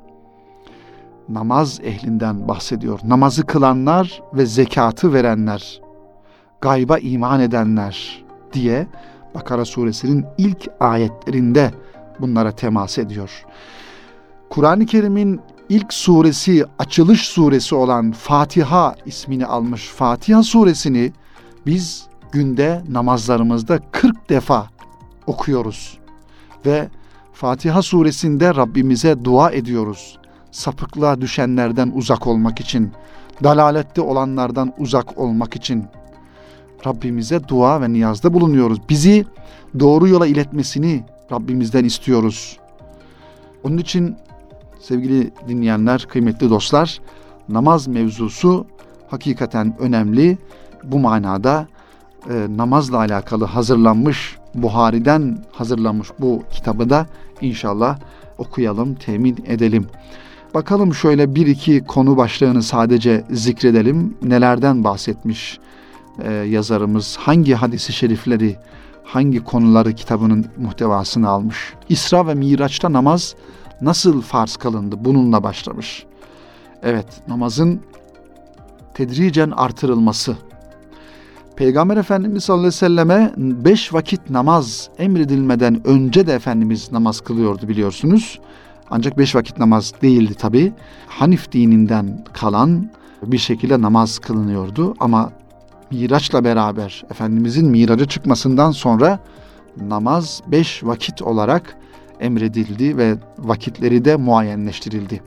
namaz 1.30 1.80
ehlinden 1.84 2.48
bahsediyor. 2.48 3.00
Namazı 3.04 3.46
kılanlar 3.46 4.22
ve 4.34 4.46
zekatı 4.46 5.14
verenler, 5.14 5.82
gayba 6.62 6.98
iman 6.98 7.40
edenler 7.40 8.24
diye 8.54 8.88
Bakara 9.36 9.66
suresinin 9.66 10.26
ilk 10.38 10.68
ayetlerinde 10.80 11.72
bunlara 12.20 12.52
temas 12.52 12.98
ediyor. 12.98 13.46
Kur'an-ı 14.50 14.86
Kerim'in 14.86 15.42
ilk 15.70 15.94
suresi, 15.94 16.66
açılış 16.80 17.22
suresi 17.22 17.76
olan 17.76 18.12
Fatiha 18.12 18.96
ismini 19.06 19.46
almış 19.46 19.88
Fatiha 19.88 20.44
suresini 20.44 21.14
biz 21.66 22.06
günde 22.32 22.84
namazlarımızda 22.90 23.80
40 23.92 24.30
defa 24.30 24.68
okuyoruz. 25.28 25.98
Ve 26.66 26.90
Fatiha 27.34 27.82
suresinde 27.82 28.56
Rabbimize 28.56 29.24
dua 29.24 29.52
ediyoruz. 29.52 30.20
Sapıklığa 30.52 31.22
düşenlerden 31.22 31.92
uzak 31.96 32.28
olmak 32.28 32.60
için, 32.60 32.92
dalalette 33.44 34.02
olanlardan 34.02 34.74
uzak 34.78 35.18
olmak 35.18 35.56
için 35.56 35.86
Rabbimize 36.86 37.48
dua 37.48 37.82
ve 37.82 37.94
niyazda 37.94 38.34
bulunuyoruz. 38.34 38.80
Bizi 38.90 39.26
doğru 39.80 40.08
yola 40.08 40.28
iletmesini 40.28 41.04
Rabbimizden 41.32 41.86
istiyoruz. 41.86 42.58
Onun 43.64 43.78
için 43.78 44.16
sevgili 44.80 45.32
dinleyenler, 45.48 46.06
kıymetli 46.10 46.50
dostlar, 46.50 47.00
namaz 47.50 47.88
mevzusu 47.88 48.66
hakikaten 49.08 49.76
önemli. 49.80 50.38
Bu 50.84 51.00
manada 51.00 51.68
e, 52.30 52.48
namazla 52.58 52.98
alakalı 52.98 53.46
hazırlanmış, 53.46 54.38
Buhari'den 54.56 55.38
hazırlanmış 55.52 56.08
bu 56.20 56.44
kitabı 56.52 56.90
da 56.90 57.06
inşallah 57.42 58.00
okuyalım, 58.38 58.96
temin 58.96 59.38
edelim. 59.48 59.88
Bakalım 60.54 60.94
şöyle 60.94 61.36
bir 61.36 61.48
iki 61.48 61.84
konu 61.84 62.18
başlığını 62.18 62.64
sadece 62.64 63.24
zikredelim. 63.30 64.18
Nelerden 64.24 64.84
bahsetmiş 64.84 65.60
e, 66.20 66.34
yazarımız, 66.34 67.18
hangi 67.18 67.54
hadisi 67.54 67.94
şerifleri, 67.94 68.58
hangi 69.04 69.44
konuları 69.44 69.94
kitabının 69.94 70.46
muhtevasını 70.58 71.30
almış. 71.30 71.74
İsra 71.90 72.28
ve 72.28 72.34
Miraç'ta 72.34 72.94
namaz 72.94 73.36
nasıl 73.82 74.22
farz 74.22 74.56
kılındı? 74.56 74.96
Bununla 75.00 75.44
başlamış. 75.44 76.06
Evet, 76.84 77.08
namazın 77.28 77.82
tedricen 78.94 79.52
artırılması. 79.52 80.36
Peygamber 81.56 81.98
Efendimiz 81.98 82.44
sallallahu 82.44 82.68
aleyhi 82.68 82.76
ve 82.76 82.78
selleme 82.78 83.34
beş 83.38 83.94
vakit 83.94 84.30
namaz 84.30 84.90
emredilmeden 84.98 85.88
önce 85.88 86.28
de 86.28 86.34
Efendimiz 86.34 86.92
namaz 86.92 87.22
kılıyordu 87.22 87.68
biliyorsunuz. 87.68 88.40
Ancak 88.90 89.18
beş 89.18 89.36
vakit 89.36 89.58
namaz 89.58 89.94
değildi 90.02 90.34
tabi. 90.34 90.74
Hanif 91.08 91.52
dininden 91.52 92.26
kalan 92.34 92.90
bir 93.24 93.38
şekilde 93.38 93.82
namaz 93.82 94.20
kılınıyordu 94.20 94.96
ama 95.00 95.32
Miraç'la 95.92 96.44
beraber 96.44 97.04
Efendimizin 97.12 97.68
miraca 97.68 98.06
çıkmasından 98.06 98.72
sonra 98.72 99.20
namaz 99.78 100.42
beş 100.48 100.84
vakit 100.84 101.22
olarak 101.22 101.78
emredildi 102.20 102.98
ve 102.98 103.16
vakitleri 103.38 104.06
de 104.06 104.16
muayyenleştirildi. 104.16 105.22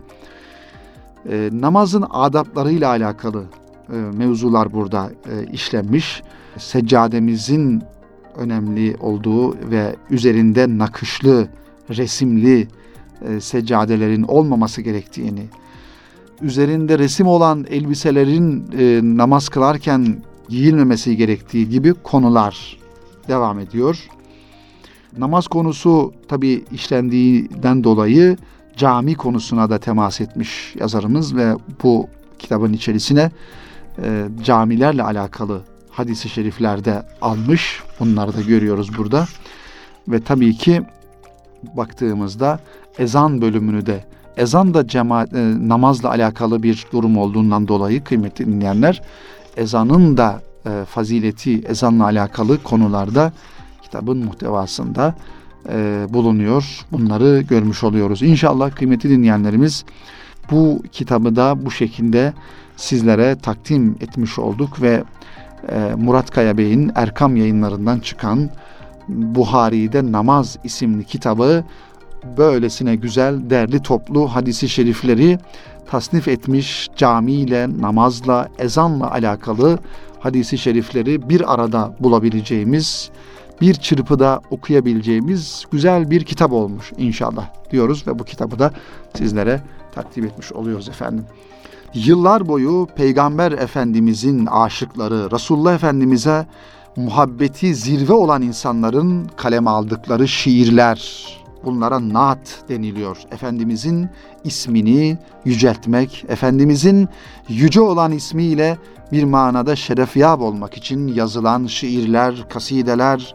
E, 1.30 1.50
namazın 1.52 2.04
adaplarıyla 2.10 2.88
alakalı 2.88 3.44
e, 3.92 3.96
mevzular 3.96 4.72
burada 4.72 5.10
e, 5.30 5.52
işlenmiş. 5.52 6.22
Seccademizin 6.58 7.82
önemli 8.36 8.96
olduğu 9.00 9.70
ve 9.70 9.96
üzerinde 10.10 10.78
nakışlı, 10.78 11.48
resimli 11.90 12.68
e, 13.28 13.40
seccadelerin 13.40 14.22
olmaması 14.22 14.82
gerektiğini, 14.82 15.46
üzerinde 16.42 16.98
resim 16.98 17.26
olan 17.26 17.66
elbiselerin 17.70 18.64
e, 18.78 19.00
namaz 19.18 19.48
kılarken 19.48 20.16
giyilmemesi 20.48 21.16
gerektiği 21.16 21.68
gibi 21.68 21.94
konular 21.94 22.76
devam 23.28 23.58
ediyor. 23.58 24.08
Namaz 25.18 25.48
konusu 25.48 26.12
tabi 26.28 26.64
işlendiğinden 26.72 27.84
dolayı 27.84 28.36
cami 28.76 29.14
konusuna 29.14 29.70
da 29.70 29.78
temas 29.78 30.20
etmiş 30.20 30.74
yazarımız 30.80 31.36
ve 31.36 31.54
bu 31.82 32.08
kitabın 32.38 32.72
içerisine 32.72 33.30
e, 34.02 34.28
camilerle 34.44 35.02
alakalı 35.02 35.62
hadisi 35.90 36.28
şeriflerde 36.28 37.02
almış. 37.22 37.82
Bunları 38.00 38.36
da 38.36 38.40
görüyoruz 38.40 38.98
burada. 38.98 39.26
Ve 40.08 40.20
tabii 40.20 40.56
ki 40.56 40.82
baktığımızda 41.76 42.60
ezan 42.98 43.42
bölümünü 43.42 43.86
de 43.86 44.04
ezan 44.36 44.74
da 44.74 44.88
cemaat, 44.88 45.32
e, 45.32 45.68
namazla 45.68 46.08
alakalı 46.08 46.62
bir 46.62 46.86
durum 46.92 47.18
olduğundan 47.18 47.68
dolayı 47.68 48.04
kıymetli 48.04 48.46
dinleyenler 48.46 49.02
ezanın 49.56 50.16
da 50.16 50.42
e, 50.66 50.84
fazileti 50.84 51.62
ezanla 51.68 52.04
alakalı 52.04 52.62
konularda 52.62 53.32
kitabın 53.82 54.18
muhtevasında 54.24 55.14
e, 55.68 56.06
bulunuyor. 56.08 56.86
Bunları 56.92 57.40
görmüş 57.40 57.84
oluyoruz. 57.84 58.22
İnşallah 58.22 58.70
kıymetli 58.70 59.10
dinleyenlerimiz 59.10 59.84
bu 60.50 60.82
kitabı 60.92 61.36
da 61.36 61.66
bu 61.66 61.70
şekilde 61.70 62.32
sizlere 62.76 63.38
takdim 63.38 63.96
etmiş 64.00 64.38
olduk 64.38 64.82
ve 64.82 65.04
e, 65.68 65.94
Murat 65.96 66.30
Kaya 66.30 66.58
Bey'in 66.58 66.92
Erkam 66.94 67.36
yayınlarından 67.36 67.98
çıkan 67.98 68.50
Buhari'de 69.08 70.12
Namaz 70.12 70.58
isimli 70.64 71.04
kitabı 71.04 71.64
böylesine 72.36 72.96
güzel, 72.96 73.50
derli 73.50 73.82
toplu 73.82 74.26
hadisi 74.26 74.68
şerifleri 74.68 75.38
tasnif 75.90 76.28
etmiş 76.28 76.88
camiyle, 76.96 77.80
namazla, 77.80 78.48
ezanla 78.58 79.10
alakalı 79.10 79.78
hadisi 80.20 80.58
şerifleri 80.58 81.28
bir 81.28 81.54
arada 81.54 81.96
bulabileceğimiz, 82.00 83.10
bir 83.60 83.74
çırpıda 83.74 84.40
okuyabileceğimiz 84.50 85.64
güzel 85.70 86.10
bir 86.10 86.24
kitap 86.24 86.52
olmuş 86.52 86.92
inşallah 86.98 87.46
diyoruz 87.70 88.06
ve 88.06 88.18
bu 88.18 88.24
kitabı 88.24 88.58
da 88.58 88.70
sizlere 89.14 89.60
takdim 89.94 90.24
etmiş 90.24 90.52
oluyoruz 90.52 90.88
efendim. 90.88 91.24
Yıllar 91.94 92.48
boyu 92.48 92.88
Peygamber 92.96 93.52
Efendimizin 93.52 94.46
aşıkları, 94.46 95.30
Resulullah 95.30 95.74
Efendimiz'e 95.74 96.46
muhabbeti 96.96 97.74
zirve 97.74 98.12
olan 98.12 98.42
insanların 98.42 99.30
kaleme 99.36 99.70
aldıkları 99.70 100.28
şiirler, 100.28 101.26
bunlara 101.64 102.08
naat 102.08 102.64
deniliyor. 102.68 103.16
Efendimizin 103.32 104.08
ismini 104.44 105.18
yüceltmek, 105.44 106.24
Efendimizin 106.28 107.08
yüce 107.48 107.80
olan 107.80 108.12
ismiyle 108.12 108.78
bir 109.12 109.24
manada 109.24 109.76
şerefyab 109.76 110.40
olmak 110.40 110.76
için 110.76 111.08
yazılan 111.08 111.66
şiirler, 111.66 112.48
kasideler, 112.48 113.34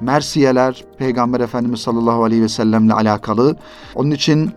mersiyeler 0.00 0.84
Peygamber 0.98 1.40
Efendimiz 1.40 1.80
sallallahu 1.80 2.24
aleyhi 2.24 2.42
ve 2.42 2.48
sellemle 2.48 2.92
alakalı. 2.92 3.56
Onun 3.94 4.10
için 4.10 4.50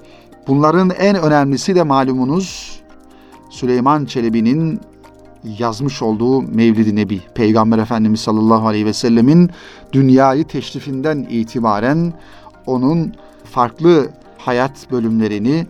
bunların 0.47 0.89
en 0.89 1.15
önemlisi 1.15 1.75
de 1.75 1.83
malumunuz 1.83 2.79
Süleyman 3.49 4.05
Çelebi'nin 4.05 4.81
yazmış 5.59 6.01
olduğu 6.01 6.41
Mevlid-i 6.41 6.95
Nebi. 6.95 7.21
Peygamber 7.35 7.77
Efendimiz 7.77 8.19
sallallahu 8.19 8.67
aleyhi 8.67 8.85
ve 8.85 8.93
sellemin 8.93 9.49
dünyayı 9.93 10.43
teşrifinden 10.47 11.27
itibaren 11.29 12.13
onun 12.67 13.13
farklı 13.43 14.09
hayat 14.37 14.91
bölümlerini 14.91 15.67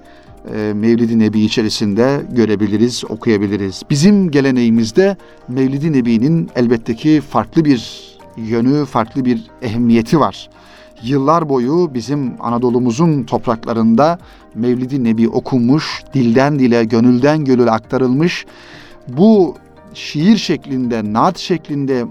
e, 0.54 0.74
Mevlid-i 0.74 1.20
Nebi 1.20 1.42
içerisinde 1.42 2.22
görebiliriz, 2.32 3.04
okuyabiliriz. 3.10 3.82
Bizim 3.90 4.32
geleneğimizde 4.32 5.18
Mevlid-i 5.48 5.94
Nebi'nin 5.94 6.50
elbette 6.56 6.96
ki 6.96 7.22
farklı 7.30 7.66
bir 7.66 8.12
yönü, 8.38 8.86
farklı 8.86 9.26
bir 9.26 9.44
ehemmiyeti 9.62 10.20
var. 10.20 10.50
Yıllar 11.04 11.50
boyu 11.50 11.92
bizim 11.94 12.34
Anadolu'muzun 12.40 13.24
topraklarında 13.24 14.20
Mevlid-i 14.56 15.04
Nebi 15.04 15.30
okunmuş, 15.30 16.04
dilden 16.14 16.60
dile, 16.60 16.84
gönülden 16.84 17.46
gönüle 17.46 17.72
aktarılmış. 17.72 18.46
Bu 19.08 19.56
şiir 19.94 20.38
şeklinde, 20.38 21.14
naat 21.14 21.38
şeklinde 21.38 22.06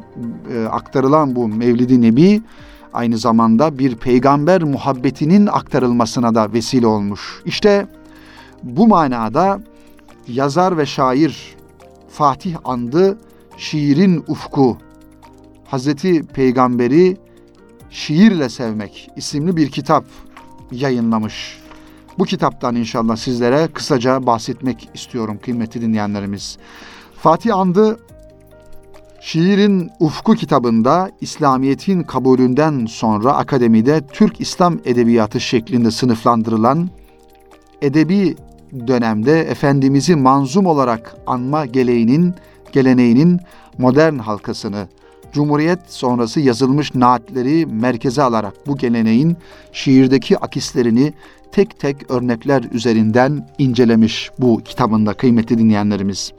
e, 0.55 0.65
aktarılan 0.65 1.37
bu 1.37 1.49
Mevlid-i 1.49 2.03
Nebi 2.03 2.43
aynı 2.95 3.19
zamanda 3.19 3.79
bir 3.79 3.97
peygamber 3.97 4.63
muhabbetinin 4.63 5.47
aktarılmasına 5.47 6.35
da 6.35 6.53
vesile 6.53 6.87
olmuş. 6.87 7.43
İşte 7.45 7.87
bu 8.63 8.89
manada 8.89 9.61
yazar 10.29 10.79
ve 10.79 10.87
şair 10.87 11.55
Fatih 12.09 12.57
Andı 12.65 13.19
Şiirin 13.57 14.25
Ufku 14.29 14.79
Hazreti 15.65 16.23
Peygamberi 16.23 17.17
Şiirle 17.91 18.49
Sevmek 18.49 19.11
isimli 19.17 19.57
bir 19.57 19.71
kitap 19.71 20.05
yayınlamış. 20.73 21.59
Bu 22.19 22.25
kitaptan 22.25 22.77
inşallah 22.77 23.17
sizlere 23.17 23.69
kısaca 23.75 24.27
bahsetmek 24.27 24.89
istiyorum 24.95 25.39
kıymetli 25.43 25.81
dinleyenlerimiz. 25.81 26.59
Fatih 27.19 27.57
Andı 27.57 27.99
Şiirin 29.25 29.91
Ufku 30.01 30.35
kitabında 30.35 31.11
İslamiyet'in 31.21 32.03
kabulünden 32.03 32.87
sonra 32.87 33.33
akademide 33.33 34.07
Türk 34.13 34.41
İslam 34.41 34.79
Edebiyatı 34.85 35.41
şeklinde 35.41 35.91
sınıflandırılan 35.91 36.91
edebi 37.83 38.37
dönemde 38.87 39.41
Efendimiz'i 39.41 40.17
manzum 40.17 40.67
olarak 40.67 41.17
anma 41.27 41.67
geleğinin, 41.67 42.35
geleneğinin 42.73 43.41
modern 43.79 44.19
halkasını, 44.19 44.89
Cumhuriyet 45.33 45.81
sonrası 45.87 46.41
yazılmış 46.41 46.95
naatleri 46.95 47.67
merkeze 47.67 48.23
alarak 48.23 48.55
bu 48.67 48.77
geleneğin 48.77 49.37
şiirdeki 49.73 50.39
akislerini 50.39 51.13
tek 51.53 51.81
tek 51.81 52.11
örnekler 52.11 52.65
üzerinden 52.73 53.49
incelemiş 53.59 54.31
bu 54.39 54.61
kitabında 54.65 55.15
kıymetli 55.15 55.59
dinleyenlerimiz. 55.59 56.33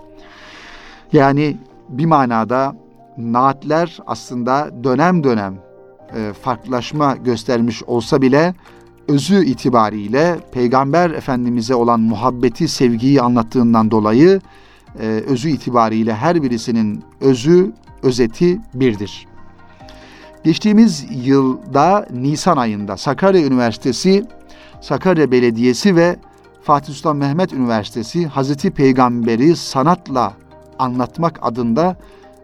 Yani 1.13 1.57
bir 1.89 2.05
manada 2.05 2.75
naatler 3.17 3.97
aslında 4.07 4.69
dönem 4.83 5.23
dönem 5.23 5.59
e, 6.15 6.33
farklılaşma 6.33 7.15
göstermiş 7.15 7.83
olsa 7.83 8.21
bile 8.21 8.55
özü 9.07 9.45
itibariyle 9.45 10.39
Peygamber 10.51 11.09
Efendimiz'e 11.09 11.75
olan 11.75 11.99
muhabbeti, 11.99 12.67
sevgiyi 12.67 13.21
anlattığından 13.21 13.91
dolayı 13.91 14.41
e, 14.99 15.07
özü 15.07 15.49
itibariyle 15.49 16.13
her 16.15 16.43
birisinin 16.43 17.03
özü, 17.21 17.71
özeti 18.03 18.61
birdir. 18.73 19.27
Geçtiğimiz 20.43 21.05
yılda 21.25 22.07
Nisan 22.11 22.57
ayında 22.57 22.97
Sakarya 22.97 23.45
Üniversitesi, 23.45 24.25
Sakarya 24.81 25.31
Belediyesi 25.31 25.95
ve 25.95 26.15
Fatih 26.63 26.93
Sultan 26.93 27.17
Mehmet 27.17 27.53
Üniversitesi 27.53 28.27
Hazreti 28.27 28.71
Peygamber'i 28.71 29.55
sanatla 29.55 30.33
anlatmak 30.79 31.39
adında 31.41 31.95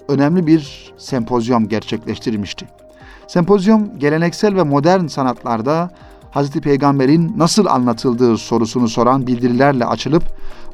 önemli 0.07 0.47
bir 0.47 0.93
sempozyum 0.97 1.67
gerçekleştirmişti. 1.67 2.67
Sempozyum 3.27 3.99
geleneksel 3.99 4.55
ve 4.55 4.63
modern 4.63 5.07
sanatlarda 5.07 5.91
Hazreti 6.31 6.61
Peygamber'in 6.61 7.33
nasıl 7.37 7.65
anlatıldığı 7.65 8.37
sorusunu 8.37 8.87
soran 8.87 9.27
bildirilerle 9.27 9.85
açılıp 9.85 10.23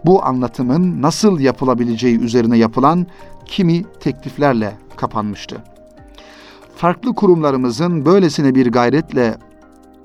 bu 0.06 0.26
anlatımın 0.26 1.02
nasıl 1.02 1.40
yapılabileceği 1.40 2.20
üzerine 2.20 2.58
yapılan 2.58 3.08
kimi 3.46 3.84
tekliflerle 4.00 4.74
kapanmıştı. 4.96 5.58
Farklı 6.76 7.16
kurumlarımızın 7.16 8.06
böylesine 8.06 8.56
bir 8.56 8.72
gayretle 8.72 9.38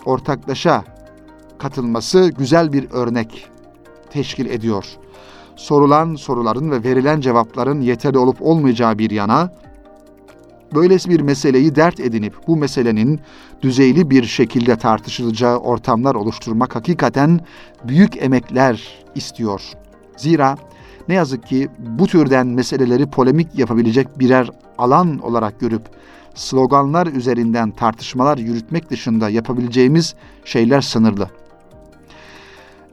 ortaklaşa 0.04 0.84
katılması 1.58 2.30
güzel 2.38 2.72
bir 2.72 2.90
örnek 2.90 3.48
teşkil 4.10 4.46
ediyor. 4.46 4.84
Sorulan 5.62 6.14
soruların 6.14 6.70
ve 6.70 6.84
verilen 6.84 7.20
cevapların 7.20 7.80
yeterli 7.80 8.18
olup 8.18 8.42
olmayacağı 8.42 8.98
bir 8.98 9.10
yana, 9.10 9.52
böylesi 10.74 11.10
bir 11.10 11.20
meseleyi 11.20 11.76
dert 11.76 12.00
edinip 12.00 12.34
bu 12.46 12.56
meselenin 12.56 13.20
düzeyli 13.62 14.10
bir 14.10 14.24
şekilde 14.24 14.76
tartışılacağı 14.76 15.56
ortamlar 15.58 16.14
oluşturmak 16.14 16.76
hakikaten 16.76 17.40
büyük 17.84 18.22
emekler 18.22 19.04
istiyor. 19.14 19.62
Zira 20.16 20.56
ne 21.08 21.14
yazık 21.14 21.46
ki 21.46 21.68
bu 21.78 22.06
türden 22.06 22.46
meseleleri 22.46 23.10
polemik 23.10 23.58
yapabilecek 23.58 24.18
birer 24.18 24.50
alan 24.78 25.18
olarak 25.18 25.60
görüp 25.60 25.82
sloganlar 26.34 27.06
üzerinden 27.06 27.70
tartışmalar 27.70 28.38
yürütmek 28.38 28.90
dışında 28.90 29.28
yapabileceğimiz 29.28 30.14
şeyler 30.44 30.80
sınırlı. 30.80 31.30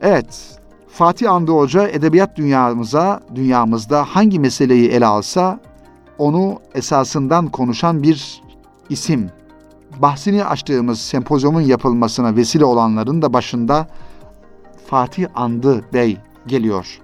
Evet, 0.02 0.59
Fatih 1.00 1.32
Andı 1.32 1.52
Hoca 1.52 1.88
edebiyat 1.88 2.38
dünyamıza, 2.38 3.20
dünyamızda 3.36 4.04
hangi 4.04 4.40
meseleyi 4.40 4.90
ele 4.90 5.06
alsa 5.06 5.60
onu 6.18 6.60
esasından 6.76 7.48
konuşan 7.48 8.04
bir 8.04 8.42
isim. 8.90 9.30
Bahsini 10.02 10.46
açtığımız 10.46 11.02
sempozyumun 11.02 11.62
yapılmasına 11.62 12.36
vesile 12.36 12.66
olanların 12.66 13.22
da 13.22 13.34
başında 13.34 13.88
Fatih 14.88 15.28
Andı 15.36 15.84
Bey 15.94 16.18
geliyor. 16.48 17.00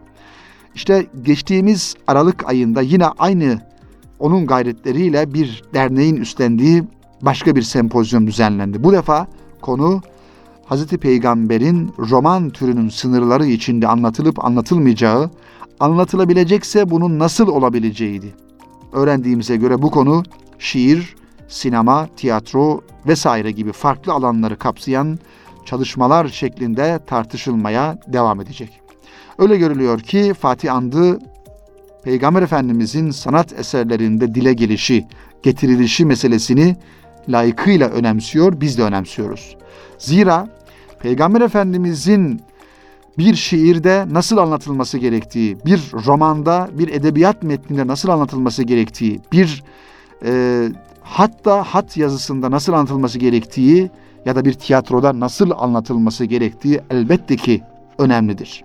İşte 0.76 1.06
geçtiğimiz 1.22 1.96
Aralık 2.08 2.50
ayında 2.50 2.82
yine 2.82 3.08
aynı 3.08 3.62
onun 4.20 4.48
gayretleriyle 4.48 5.34
bir 5.34 5.64
derneğin 5.74 6.16
üstlendiği 6.16 6.84
başka 7.22 7.56
bir 7.56 7.62
sempozyum 7.62 8.28
düzenlendi. 8.28 8.84
Bu 8.84 8.92
defa 8.92 9.28
konu 9.62 10.02
Hazreti 10.66 10.98
Peygamber'in 10.98 11.92
roman 12.00 12.50
türünün 12.50 12.90
sınırları 12.90 13.46
içinde 13.46 13.88
anlatılıp 13.88 14.46
anlatılmayacağı, 14.46 15.30
anlatılabilecekse 15.80 16.90
bunun 16.90 17.20
nasıl 17.20 17.48
olabileceğiydi. 17.48 18.34
Öğrendiğimize 18.94 19.56
göre 19.56 19.82
bu 19.82 19.92
konu 19.92 20.24
şiir, 20.60 21.16
sinema, 21.48 22.08
tiyatro 22.18 22.82
vesaire 23.08 23.52
gibi 23.52 23.72
farklı 23.72 24.14
alanları 24.14 24.58
kapsayan 24.58 25.20
çalışmalar 25.66 26.28
şeklinde 26.28 27.00
tartışılmaya 27.08 27.98
devam 28.08 28.42
edecek. 28.42 28.82
Öyle 29.38 29.58
görülüyor 29.58 30.00
ki 30.00 30.34
Fatih 30.34 30.74
Andı 30.74 31.20
Peygamber 32.04 32.42
Efendimizin 32.42 33.12
sanat 33.12 33.60
eserlerinde 33.60 34.36
dile 34.36 34.54
gelişi, 34.54 35.08
getirilişi 35.44 36.06
meselesini 36.06 36.76
layıkıyla 37.30 37.90
önemsiyor, 37.90 38.62
biz 38.62 38.78
de 38.78 38.84
önemsiyoruz. 38.84 39.58
Zira 39.98 40.48
Peygamber 41.06 41.42
Efendimizin 41.42 42.42
bir 43.18 43.36
şiirde 43.36 44.06
nasıl 44.12 44.38
anlatılması 44.38 44.98
gerektiği, 44.98 45.58
bir 45.66 45.92
romanda, 46.06 46.70
bir 46.74 46.88
edebiyat 46.88 47.44
metninde 47.44 47.88
nasıl 47.88 48.10
anlatılması 48.10 48.64
gerektiği, 48.64 49.22
bir 49.32 49.64
e, 50.26 50.64
hatta 51.02 51.64
hat 51.64 51.98
yazısında 51.98 52.52
nasıl 52.52 52.74
anlatılması 52.74 53.20
gerektiği 53.20 53.92
ya 54.26 54.36
da 54.36 54.46
bir 54.46 54.54
tiyatroda 54.54 55.20
nasıl 55.20 55.52
anlatılması 55.58 56.26
gerektiği 56.26 56.82
elbette 56.90 57.36
ki 57.36 57.62
önemlidir. 57.98 58.64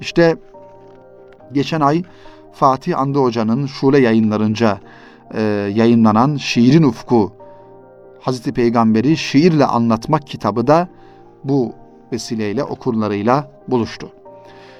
İşte 0.00 0.36
geçen 1.52 1.80
ay 1.80 2.02
Fatih 2.52 2.98
Andı 2.98 3.18
Hoca'nın 3.18 3.66
Şule 3.66 3.98
yayınlarınca 3.98 4.80
e, 5.34 5.42
yayınlanan 5.74 6.36
Şiirin 6.36 6.82
Ufku 6.82 7.32
Hazreti 8.20 8.52
Peygamber'i 8.52 9.16
şiirle 9.16 9.64
anlatmak 9.64 10.26
kitabı 10.26 10.66
da 10.66 10.88
bu 11.44 11.72
vesileyle 12.12 12.64
okurlarıyla 12.64 13.50
buluştu. 13.68 14.10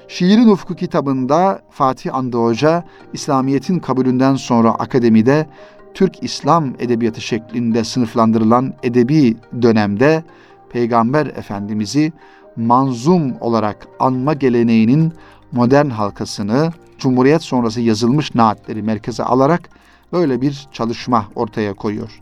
Şiirin 0.07 0.47
Ufku 0.47 0.75
kitabında 0.75 1.61
Fatih 1.69 2.15
Andı 2.15 2.37
Hoca, 2.37 2.83
İslamiyet'in 3.13 3.79
kabulünden 3.79 4.35
sonra 4.35 4.71
akademide 4.71 5.47
Türk 5.93 6.23
İslam 6.23 6.73
edebiyatı 6.79 7.21
şeklinde 7.21 7.83
sınıflandırılan 7.83 8.73
edebi 8.83 9.37
dönemde 9.61 10.23
Peygamber 10.69 11.25
Efendimiz'i 11.25 12.13
manzum 12.55 13.33
olarak 13.41 13.87
anma 13.99 14.33
geleneğinin 14.33 15.13
modern 15.51 15.89
halkasını 15.89 16.71
Cumhuriyet 16.99 17.43
sonrası 17.43 17.81
yazılmış 17.81 18.35
naatleri 18.35 18.83
merkeze 18.83 19.23
alarak 19.23 19.69
böyle 20.13 20.41
bir 20.41 20.67
çalışma 20.71 21.25
ortaya 21.35 21.73
koyuyor. 21.73 22.21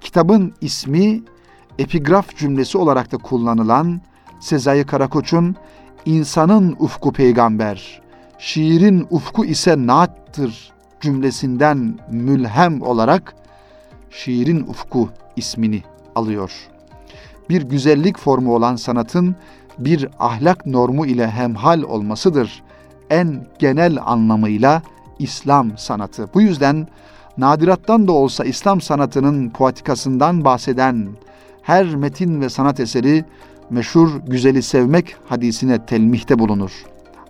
Kitabın 0.00 0.54
ismi 0.60 1.22
epigraf 1.78 2.36
cümlesi 2.36 2.78
olarak 2.78 3.12
da 3.12 3.16
kullanılan 3.16 4.00
Sezai 4.40 4.86
Karakoç'un 4.86 5.56
insanın 6.04 6.76
ufku 6.78 7.12
peygamber, 7.12 8.02
şiirin 8.38 9.06
ufku 9.10 9.44
ise 9.44 9.86
naattır 9.86 10.72
cümlesinden 11.00 11.98
mülhem 12.10 12.82
olarak 12.82 13.34
şiirin 14.10 14.60
ufku 14.60 15.08
ismini 15.36 15.82
alıyor. 16.14 16.52
Bir 17.48 17.62
güzellik 17.62 18.18
formu 18.18 18.54
olan 18.54 18.76
sanatın 18.76 19.36
bir 19.78 20.08
ahlak 20.18 20.66
normu 20.66 21.06
ile 21.06 21.30
hemhal 21.30 21.82
olmasıdır 21.82 22.62
en 23.10 23.46
genel 23.58 23.98
anlamıyla 24.04 24.82
İslam 25.18 25.78
sanatı. 25.78 26.28
Bu 26.34 26.40
yüzden 26.40 26.88
nadirattan 27.38 28.08
da 28.08 28.12
olsa 28.12 28.44
İslam 28.44 28.80
sanatının 28.80 29.50
poetikasından 29.50 30.44
bahseden 30.44 31.08
her 31.62 31.94
metin 31.94 32.40
ve 32.40 32.48
sanat 32.48 32.80
eseri 32.80 33.24
meşhur 33.70 34.20
güzeli 34.26 34.62
sevmek 34.62 35.16
hadisine 35.28 35.86
telmihte 35.86 36.38
bulunur. 36.38 36.84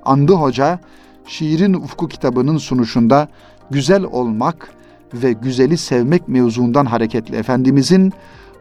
Andı 0.05 0.33
Hoca, 0.33 0.81
Şiirin 1.27 1.75
Ufku 1.75 2.09
kitabının 2.09 2.59
sunuşunda 2.59 3.29
güzel 3.71 4.05
olmak 4.05 4.73
ve 5.15 5.33
güzeli 5.33 5.79
sevmek 5.79 6.29
mevzuundan 6.29 6.87
hareketli 6.87 7.37
Efendimizin 7.37 8.13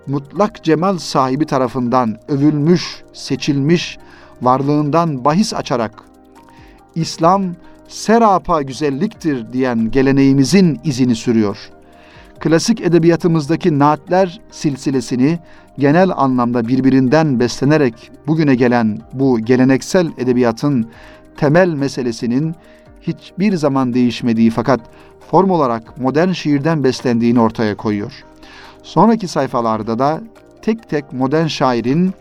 mutlak 0.08 0.64
cemal 0.64 0.98
sahibi 0.98 1.46
tarafından 1.46 2.18
övülmüş, 2.28 3.04
seçilmiş, 3.14 3.98
varlığından 4.42 5.26
bahis 5.26 5.54
açarak 5.54 6.04
İslam 6.96 7.44
serapa 7.88 8.62
güzelliktir 8.62 9.54
diyen 9.54 9.92
geleneğimizin 9.92 10.80
izini 10.84 11.16
sürüyor. 11.16 11.58
Klasik 12.40 12.82
edebiyatımızdaki 12.82 13.80
naatler 13.80 14.42
silsilesini 14.52 15.40
genel 15.78 16.12
anlamda 16.16 16.68
birbirinden 16.68 17.40
beslenerek 17.40 18.12
bugüne 18.28 18.56
gelen 18.56 19.00
bu 19.14 19.40
geleneksel 19.40 20.08
edebiyatın 20.18 20.90
temel 21.38 21.70
meselesinin 21.70 22.56
hiçbir 23.02 23.56
zaman 23.56 23.94
değişmediği 23.94 24.50
fakat 24.50 24.82
form 25.32 25.50
olarak 25.50 25.98
modern 25.98 26.32
şiirden 26.32 26.84
beslendiğini 26.84 27.40
ortaya 27.40 27.78
koyuyor. 27.78 28.24
Sonraki 28.84 29.28
sayfalarda 29.28 30.00
da 30.00 30.22
tek 30.62 30.90
tek 30.90 31.14
modern 31.14 31.48
şairin 31.48 32.14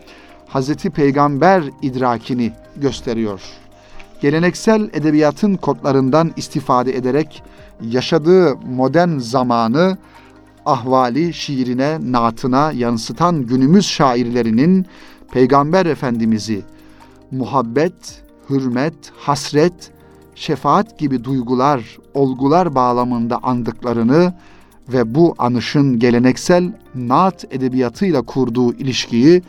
Hazreti 0.49 0.91
Peygamber 0.91 1.63
idrakini 1.83 2.53
gösteriyor. 2.77 3.41
Geleneksel 4.21 4.91
edebiyatın 4.93 5.55
kodlarından 5.55 6.33
istifade 6.37 6.97
ederek 6.97 7.43
yaşadığı 7.83 8.57
modern 8.57 9.19
zamanı 9.19 9.99
ahvali 10.67 11.35
şiirine, 11.35 11.99
naatına 12.03 12.73
yansıtan 12.73 13.47
günümüz 13.47 13.87
şairlerinin 13.87 14.87
Peygamber 15.33 15.87
Efendimiz'i 15.87 16.63
muhabbet, 17.31 18.23
hürmet, 18.51 18.95
hasret, 19.17 19.91
şefaat 20.35 20.99
gibi 20.99 21.25
duygular, 21.25 21.99
olgular 22.15 22.75
bağlamında 22.75 23.39
andıklarını 23.43 24.35
ve 24.89 25.15
bu 25.15 25.35
anışın 25.39 25.99
geleneksel 25.99 26.73
naat 26.95 27.45
edebiyatıyla 27.51 28.23
kurduğu 28.23 28.75
ilişkiyi 28.75 29.43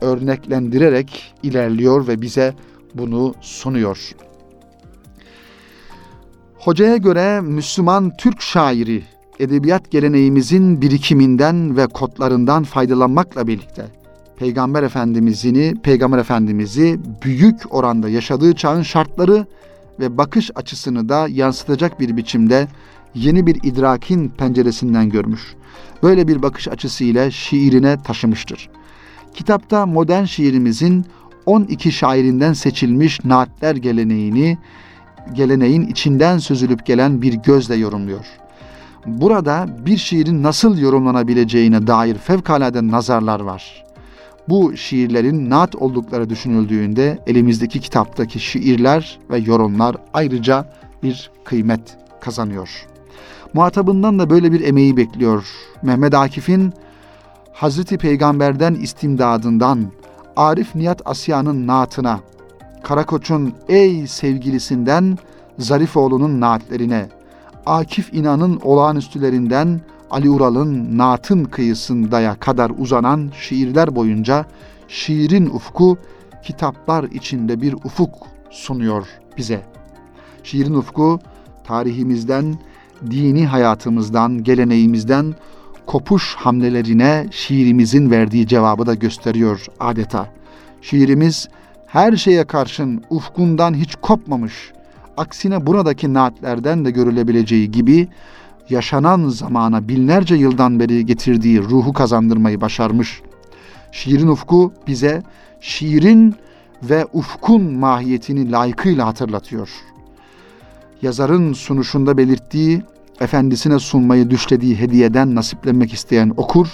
örneklendirerek 0.00 1.34
ilerliyor 1.42 2.08
ve 2.08 2.22
bize 2.22 2.54
bunu 2.94 3.34
sunuyor. 3.40 4.14
Hocaya 6.58 6.96
göre 6.96 7.40
Müslüman 7.40 8.16
Türk 8.16 8.42
şairi 8.42 9.02
edebiyat 9.38 9.90
geleneğimizin 9.90 10.82
birikiminden 10.82 11.76
ve 11.76 11.86
kodlarından 11.86 12.64
faydalanmakla 12.64 13.46
birlikte 13.46 13.86
Peygamber 14.36 14.82
Efendimizini, 14.82 15.74
Peygamber 15.82 16.18
Efendimizi 16.18 17.00
büyük 17.22 17.74
oranda 17.74 18.08
yaşadığı 18.08 18.54
çağın 18.54 18.82
şartları 18.82 19.46
ve 20.00 20.18
bakış 20.18 20.50
açısını 20.54 21.08
da 21.08 21.26
yansıtacak 21.30 22.00
bir 22.00 22.16
biçimde 22.16 22.68
yeni 23.14 23.46
bir 23.46 23.58
idrakin 23.62 24.28
penceresinden 24.28 25.10
görmüş. 25.10 25.54
Böyle 26.02 26.28
bir 26.28 26.42
bakış 26.42 26.68
açısıyla 26.68 27.30
şiirine 27.30 28.02
taşımıştır. 28.02 28.70
Kitapta 29.34 29.86
modern 29.86 30.24
şiirimizin 30.24 31.06
12 31.46 31.92
şairinden 31.92 32.52
seçilmiş 32.52 33.24
naatler 33.24 33.76
geleneğini, 33.76 34.58
geleneğin 35.32 35.82
içinden 35.82 36.38
süzülüp 36.38 36.86
gelen 36.86 37.22
bir 37.22 37.32
gözle 37.32 37.74
yorumluyor. 37.74 38.26
Burada 39.06 39.66
bir 39.86 39.96
şiirin 39.96 40.42
nasıl 40.42 40.78
yorumlanabileceğine 40.78 41.86
dair 41.86 42.14
fevkalade 42.14 42.88
nazarlar 42.88 43.40
var. 43.40 43.84
Bu 44.48 44.76
şiirlerin 44.76 45.50
naat 45.50 45.76
oldukları 45.76 46.30
düşünüldüğünde 46.30 47.18
elimizdeki 47.26 47.80
kitaptaki 47.80 48.40
şiirler 48.40 49.18
ve 49.30 49.38
yorumlar 49.38 49.96
ayrıca 50.14 50.72
bir 51.02 51.30
kıymet 51.44 51.96
kazanıyor. 52.20 52.86
Muhatabından 53.54 54.18
da 54.18 54.30
böyle 54.30 54.52
bir 54.52 54.60
emeği 54.60 54.96
bekliyor. 54.96 55.44
Mehmet 55.82 56.14
Akif'in 56.14 56.72
Hazreti 57.52 57.98
Peygamber'den 57.98 58.74
istimdadından 58.74 59.86
Arif 60.36 60.74
Nihat 60.74 61.02
Asya'nın 61.04 61.66
naatına, 61.66 62.20
Karakoç'un 62.82 63.54
ey 63.68 64.06
sevgilisinden 64.06 65.18
Zarifoğlu'nun 65.58 66.40
naatlerine, 66.40 67.08
Akif 67.66 68.14
İnan'ın 68.14 68.60
olağanüstülerinden 68.62 69.80
Ali 70.10 70.30
Ural'ın 70.30 70.98
naatın 70.98 71.44
kıyısındaya 71.44 72.34
kadar 72.34 72.72
uzanan 72.78 73.30
şiirler 73.40 73.96
boyunca 73.96 74.46
şiirin 74.88 75.46
ufku 75.46 75.98
kitaplar 76.42 77.04
içinde 77.04 77.60
bir 77.60 77.72
ufuk 77.72 78.10
sunuyor 78.50 79.06
bize. 79.36 79.62
Şiirin 80.42 80.74
ufku 80.74 81.18
tarihimizden, 81.64 82.58
dini 83.10 83.46
hayatımızdan, 83.46 84.42
geleneğimizden 84.42 85.34
kopuş 85.86 86.34
hamlelerine 86.34 87.26
şiirimizin 87.30 88.10
verdiği 88.10 88.46
cevabı 88.46 88.86
da 88.86 88.94
gösteriyor 88.94 89.66
adeta. 89.80 90.28
Şiirimiz 90.82 91.48
her 91.86 92.16
şeye 92.16 92.44
karşın 92.44 93.04
ufkundan 93.10 93.74
hiç 93.74 93.94
kopmamış, 94.02 94.72
aksine 95.16 95.66
buradaki 95.66 96.14
naatlerden 96.14 96.84
de 96.84 96.90
görülebileceği 96.90 97.70
gibi 97.70 98.08
yaşanan 98.70 99.28
zamana 99.28 99.88
binlerce 99.88 100.34
yıldan 100.34 100.80
beri 100.80 101.06
getirdiği 101.06 101.62
ruhu 101.62 101.92
kazandırmayı 101.92 102.60
başarmış. 102.60 103.22
Şiirin 103.92 104.28
ufku 104.28 104.72
bize 104.86 105.22
şiirin 105.60 106.34
ve 106.82 107.06
ufkun 107.12 107.62
mahiyetini 107.62 108.52
layıkıyla 108.52 109.06
hatırlatıyor. 109.06 109.68
Yazarın 111.02 111.52
sunuşunda 111.52 112.16
belirttiği 112.16 112.82
efendisine 113.20 113.78
sunmayı 113.78 114.30
düşlediği 114.30 114.78
hediyeden 114.78 115.34
nasiplenmek 115.34 115.92
isteyen 115.92 116.32
okur, 116.36 116.68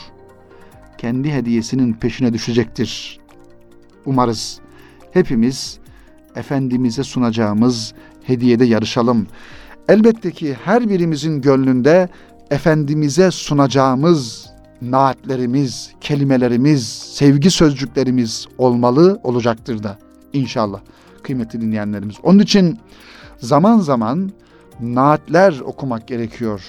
kendi 0.98 1.33
hediyesinin 1.33 1.92
peşine 1.92 2.33
düşecektir. 2.33 3.20
Umarız 4.07 4.61
hepimiz 5.12 5.79
Efendimiz'e 6.37 7.03
sunacağımız 7.05 7.94
hediyede 8.30 8.64
yarışalım. 8.64 9.26
Elbette 9.88 10.30
ki 10.30 10.56
her 10.64 10.88
birimizin 10.88 11.40
gönlünde 11.40 12.08
Efendimiz'e 12.50 13.30
sunacağımız 13.30 14.50
naatlerimiz, 14.82 15.90
kelimelerimiz, 16.00 16.88
sevgi 16.88 17.50
sözcüklerimiz 17.50 18.46
olmalı, 18.58 19.20
olacaktır 19.22 19.82
da 19.82 19.98
inşallah 20.32 20.80
kıymetli 21.22 21.60
dinleyenlerimiz. 21.60 22.16
Onun 22.22 22.38
için 22.38 22.78
zaman 23.38 23.78
zaman 23.78 24.32
naatler 24.80 25.60
okumak 25.60 26.08
gerekiyor. 26.08 26.62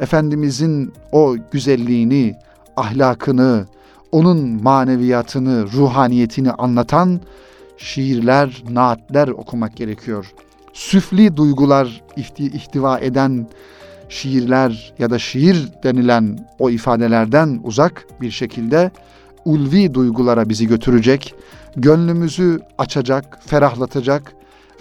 Efendimizin 0.00 0.92
o 1.12 1.36
güzelliğini, 1.52 2.34
ahlakını, 2.76 3.66
onun 4.12 4.62
maneviyatını, 4.62 5.72
ruhaniyetini 5.72 6.52
anlatan 6.52 7.20
şiirler, 7.78 8.62
naatler 8.70 9.28
okumak 9.28 9.76
gerekiyor. 9.76 10.32
Süfli 10.72 11.36
duygular 11.36 12.02
ihtiva 12.16 12.98
eden 12.98 13.46
şiirler 14.08 14.92
ya 14.98 15.10
da 15.10 15.18
şiir 15.18 15.68
denilen 15.84 16.48
o 16.58 16.70
ifadelerden 16.70 17.60
uzak 17.64 18.06
bir 18.20 18.30
şekilde 18.30 18.90
ulvi 19.44 19.94
duygulara 19.94 20.48
bizi 20.48 20.66
götürecek, 20.66 21.34
gönlümüzü 21.76 22.60
açacak, 22.78 23.38
ferahlatacak 23.46 24.34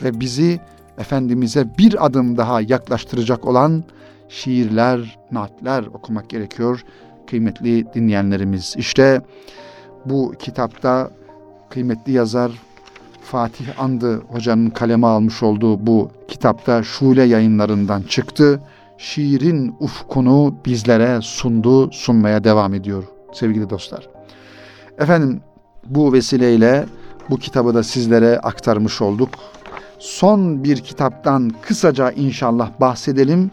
ve 0.04 0.20
bizi 0.20 0.60
Efendimiz'e 0.98 1.78
bir 1.78 2.06
adım 2.06 2.38
daha 2.38 2.62
yaklaştıracak 2.62 3.46
olan 3.46 3.84
şiirler, 4.30 5.20
naatler 5.32 5.86
okumak 5.86 6.30
gerekiyor 6.30 6.84
kıymetli 7.28 7.94
dinleyenlerimiz. 7.94 8.76
İşte 8.78 9.22
bu 10.06 10.34
kitapta 10.40 11.12
kıymetli 11.70 12.12
yazar 12.12 12.52
Fatih 13.32 13.66
Andı 13.80 14.22
hocanın 14.28 14.70
kaleme 14.70 15.08
almış 15.08 15.44
olduğu 15.44 15.88
bu 15.88 16.12
kitapta 16.28 16.84
Şule 16.84 17.24
yayınlarından 17.24 18.02
çıktı. 18.02 18.62
Şiirin 18.98 19.76
ufkunu 19.80 20.56
bizlere 20.66 21.20
sundu, 21.22 21.92
sunmaya 21.92 22.44
devam 22.44 22.74
ediyor 22.74 23.04
sevgili 23.34 23.70
dostlar. 23.70 24.10
Efendim 24.98 25.42
bu 25.86 26.14
vesileyle 26.14 26.86
bu 27.30 27.38
kitabı 27.38 27.74
da 27.74 27.84
sizlere 27.84 28.40
aktarmış 28.40 29.02
olduk 29.02 29.30
son 30.00 30.64
bir 30.64 30.78
kitaptan 30.78 31.52
kısaca 31.62 32.12
inşallah 32.12 32.80
bahsedelim 32.82 33.52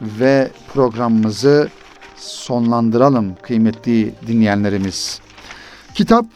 ve 0.00 0.50
programımızı 0.74 1.68
sonlandıralım 2.16 3.34
kıymetli 3.42 4.14
dinleyenlerimiz. 4.26 5.20
Kitap 5.94 6.26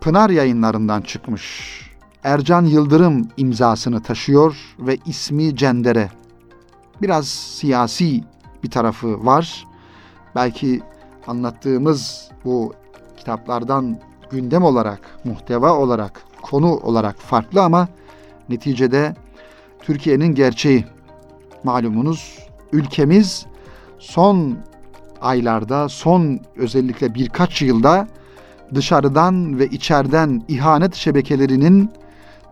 Pınar 0.00 0.30
yayınlarından 0.30 1.00
çıkmış. 1.00 1.87
Ercan 2.28 2.64
Yıldırım 2.64 3.28
imzasını 3.36 4.02
taşıyor 4.02 4.56
ve 4.78 4.96
ismi 5.06 5.56
Cendere. 5.56 6.10
Biraz 7.02 7.28
siyasi 7.28 8.24
bir 8.62 8.70
tarafı 8.70 9.26
var. 9.26 9.66
Belki 10.34 10.80
anlattığımız 11.26 12.30
bu 12.44 12.72
kitaplardan 13.16 13.98
gündem 14.30 14.62
olarak, 14.62 15.00
muhteva 15.24 15.72
olarak, 15.72 16.22
konu 16.42 16.76
olarak 16.76 17.18
farklı 17.18 17.62
ama 17.62 17.88
neticede 18.48 19.14
Türkiye'nin 19.82 20.34
gerçeği. 20.34 20.84
Malumunuz 21.64 22.38
ülkemiz 22.72 23.46
son 23.98 24.58
aylarda, 25.20 25.88
son 25.88 26.40
özellikle 26.56 27.14
birkaç 27.14 27.62
yılda 27.62 28.08
dışarıdan 28.74 29.58
ve 29.58 29.66
içeriden 29.66 30.42
ihanet 30.48 30.94
şebekelerinin 30.94 31.90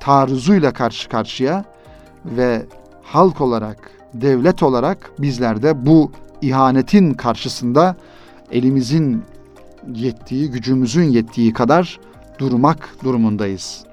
taarruzuyla 0.07 0.73
karşı 0.73 1.09
karşıya 1.09 1.64
ve 2.25 2.66
halk 3.03 3.40
olarak, 3.40 3.90
devlet 4.14 4.62
olarak 4.62 5.11
bizler 5.19 5.62
de 5.62 5.87
bu 5.87 6.12
ihanetin 6.42 7.14
karşısında 7.14 7.97
elimizin 8.53 9.23
yettiği, 9.95 10.51
gücümüzün 10.51 11.05
yettiği 11.05 11.53
kadar 11.53 12.01
durmak 12.38 12.88
durumundayız. 13.05 13.85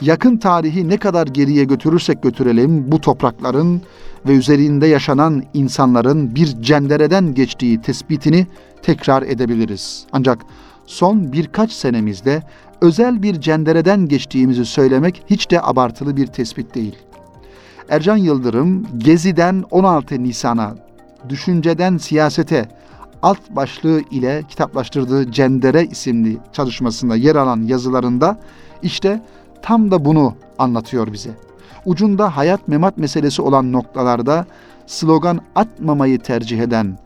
Yakın 0.00 0.36
tarihi 0.36 0.88
ne 0.88 0.96
kadar 0.96 1.26
geriye 1.26 1.64
götürürsek 1.64 2.22
götürelim 2.22 2.92
bu 2.92 3.00
toprakların 3.00 3.82
ve 4.26 4.32
üzerinde 4.32 4.86
yaşanan 4.86 5.42
insanların 5.54 6.34
bir 6.34 6.62
cendereden 6.62 7.34
geçtiği 7.34 7.80
tespitini 7.80 8.46
tekrar 8.82 9.22
edebiliriz. 9.22 10.06
Ancak 10.12 10.38
son 10.86 11.32
birkaç 11.32 11.72
senemizde 11.72 12.42
özel 12.84 13.22
bir 13.22 13.40
cendereden 13.40 14.08
geçtiğimizi 14.08 14.64
söylemek 14.64 15.22
hiç 15.30 15.50
de 15.50 15.62
abartılı 15.62 16.16
bir 16.16 16.26
tespit 16.26 16.74
değil. 16.74 16.96
Ercan 17.88 18.16
Yıldırım 18.16 18.86
Gezi'den 18.98 19.64
16 19.70 20.22
Nisan'a, 20.22 20.74
düşünceden 21.28 21.96
siyasete 21.96 22.68
alt 23.22 23.50
başlığı 23.50 24.00
ile 24.10 24.42
kitaplaştırdığı 24.48 25.32
Cendere 25.32 25.84
isimli 25.84 26.38
çalışmasında 26.52 27.16
yer 27.16 27.36
alan 27.36 27.62
yazılarında 27.62 28.38
işte 28.82 29.22
tam 29.62 29.90
da 29.90 30.04
bunu 30.04 30.34
anlatıyor 30.58 31.12
bize. 31.12 31.30
Ucunda 31.84 32.36
hayat 32.36 32.68
memat 32.68 32.98
meselesi 32.98 33.42
olan 33.42 33.72
noktalarda 33.72 34.46
slogan 34.86 35.40
atmamayı 35.54 36.18
tercih 36.18 36.60
eden, 36.60 36.98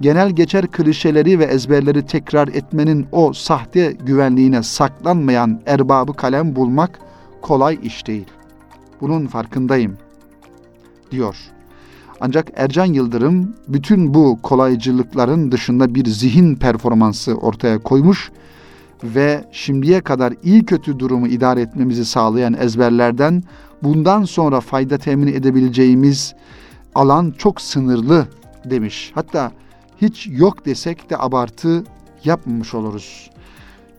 genel 0.00 0.30
geçer 0.30 0.66
klişeleri 0.66 1.38
ve 1.38 1.44
ezberleri 1.44 2.06
tekrar 2.06 2.48
etmenin 2.48 3.06
o 3.12 3.32
sahte 3.32 3.92
güvenliğine 3.92 4.62
saklanmayan 4.62 5.60
erbabı 5.66 6.12
kalem 6.12 6.56
bulmak 6.56 6.98
kolay 7.42 7.78
iş 7.82 8.06
değil. 8.06 8.26
Bunun 9.00 9.26
farkındayım, 9.26 9.98
diyor. 11.10 11.36
Ancak 12.20 12.50
Ercan 12.56 12.84
Yıldırım 12.84 13.54
bütün 13.68 14.14
bu 14.14 14.38
kolaycılıkların 14.42 15.52
dışında 15.52 15.94
bir 15.94 16.06
zihin 16.06 16.56
performansı 16.56 17.34
ortaya 17.34 17.78
koymuş 17.78 18.30
ve 19.04 19.44
şimdiye 19.52 20.00
kadar 20.00 20.34
iyi 20.42 20.64
kötü 20.64 20.98
durumu 20.98 21.26
idare 21.26 21.60
etmemizi 21.60 22.04
sağlayan 22.04 22.54
ezberlerden 22.54 23.42
bundan 23.82 24.24
sonra 24.24 24.60
fayda 24.60 24.98
temin 24.98 25.26
edebileceğimiz 25.26 26.34
alan 26.94 27.34
çok 27.38 27.60
sınırlı 27.60 28.26
demiş. 28.64 29.12
Hatta 29.14 29.52
hiç 30.02 30.26
yok 30.30 30.66
desek 30.66 31.10
de 31.10 31.18
abartı 31.18 31.84
yapmamış 32.24 32.74
oluruz. 32.74 33.30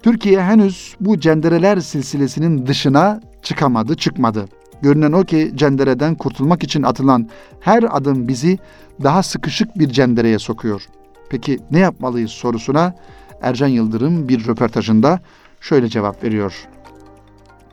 Türkiye 0.03 0.41
henüz 0.41 0.95
bu 0.99 1.19
cendereler 1.19 1.79
silsilesinin 1.79 2.67
dışına 2.67 3.21
çıkamadı, 3.41 3.95
çıkmadı. 3.95 4.45
Görünen 4.81 5.11
o 5.11 5.23
ki 5.23 5.51
cendereden 5.55 6.15
kurtulmak 6.15 6.63
için 6.63 6.83
atılan 6.83 7.29
her 7.59 7.97
adım 7.97 8.27
bizi 8.27 8.59
daha 9.03 9.23
sıkışık 9.23 9.79
bir 9.79 9.89
cendereye 9.89 10.39
sokuyor. 10.39 10.85
Peki 11.29 11.59
ne 11.71 11.79
yapmalıyız 11.79 12.31
sorusuna 12.31 12.95
Ercan 13.41 13.67
Yıldırım 13.67 14.29
bir 14.29 14.47
röportajında 14.47 15.19
şöyle 15.61 15.89
cevap 15.89 16.23
veriyor. 16.23 16.67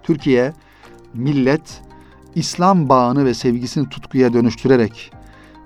Türkiye, 0.02 0.52
millet, 1.14 1.82
İslam 2.34 2.88
bağını 2.88 3.24
ve 3.24 3.34
sevgisini 3.34 3.88
tutkuya 3.88 4.32
dönüştürerek 4.32 5.12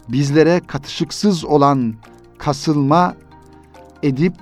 bizlere 0.09 0.61
katışıksız 0.67 1.45
olan 1.45 1.95
kasılma 2.41 3.15
edip 4.03 4.35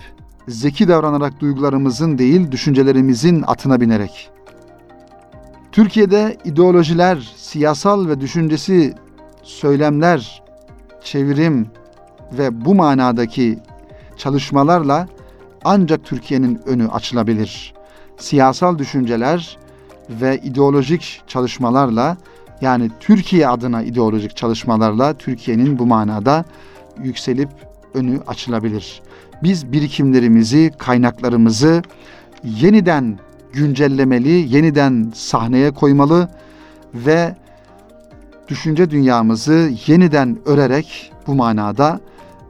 zeki 0.49 0.89
davranarak 0.89 1.41
duygularımızın 1.41 2.19
değil 2.19 2.51
düşüncelerimizin 2.51 3.45
atına 3.47 3.81
binerek 3.81 4.31
Türkiye'de 5.73 6.37
ideolojiler, 6.45 7.33
siyasal 7.37 8.09
ve 8.09 8.21
düşüncesi 8.21 8.95
söylemler, 9.43 10.43
çevirim 11.05 11.67
ve 12.33 12.65
bu 12.65 12.75
manadaki 12.75 13.59
çalışmalarla 14.17 15.09
ancak 15.65 16.05
Türkiye'nin 16.05 16.61
önü 16.67 16.89
açılabilir. 16.89 17.75
Siyasal 18.17 18.79
düşünceler 18.79 19.59
ve 20.11 20.39
ideolojik 20.39 21.23
çalışmalarla 21.27 22.17
yani 22.61 22.91
Türkiye 23.01 23.49
adına 23.49 23.83
ideolojik 23.83 24.37
çalışmalarla 24.37 25.15
Türkiye'nin 25.15 25.79
bu 25.79 25.87
manada 25.87 26.45
yükselip 27.03 27.49
önü 27.95 28.21
açılabilir. 28.27 29.03
Biz 29.43 29.73
birikimlerimizi, 29.73 30.73
kaynaklarımızı 30.79 31.83
yeniden 32.45 33.19
güncellemeli, 33.53 34.55
yeniden 34.55 35.13
sahneye 35.15 35.71
koymalı 35.71 36.29
ve 36.95 37.37
düşünce 38.49 38.91
dünyamızı 38.91 39.73
yeniden 39.87 40.39
örerek 40.45 41.13
bu 41.27 41.35
manada 41.35 42.01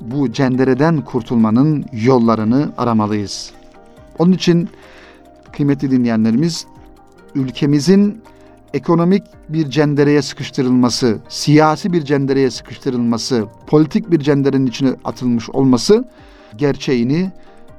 bu 0.01 0.33
cendereden 0.33 1.01
kurtulmanın 1.01 1.85
yollarını 1.93 2.73
aramalıyız. 2.79 3.51
Onun 4.19 4.33
için 4.33 4.69
kıymetli 5.53 5.91
dinleyenlerimiz 5.91 6.67
ülkemizin 7.35 8.23
ekonomik 8.75 9.23
bir 9.49 9.71
cendereye 9.71 10.23
sıkıştırılması, 10.23 11.19
siyasi 11.29 11.93
bir 11.93 12.05
cendereye 12.05 12.51
sıkıştırılması, 12.51 13.47
politik 13.67 14.11
bir 14.11 14.21
cenderenin 14.21 14.67
içine 14.67 14.91
atılmış 15.05 15.51
olması 15.51 16.05
gerçeğini 16.57 17.31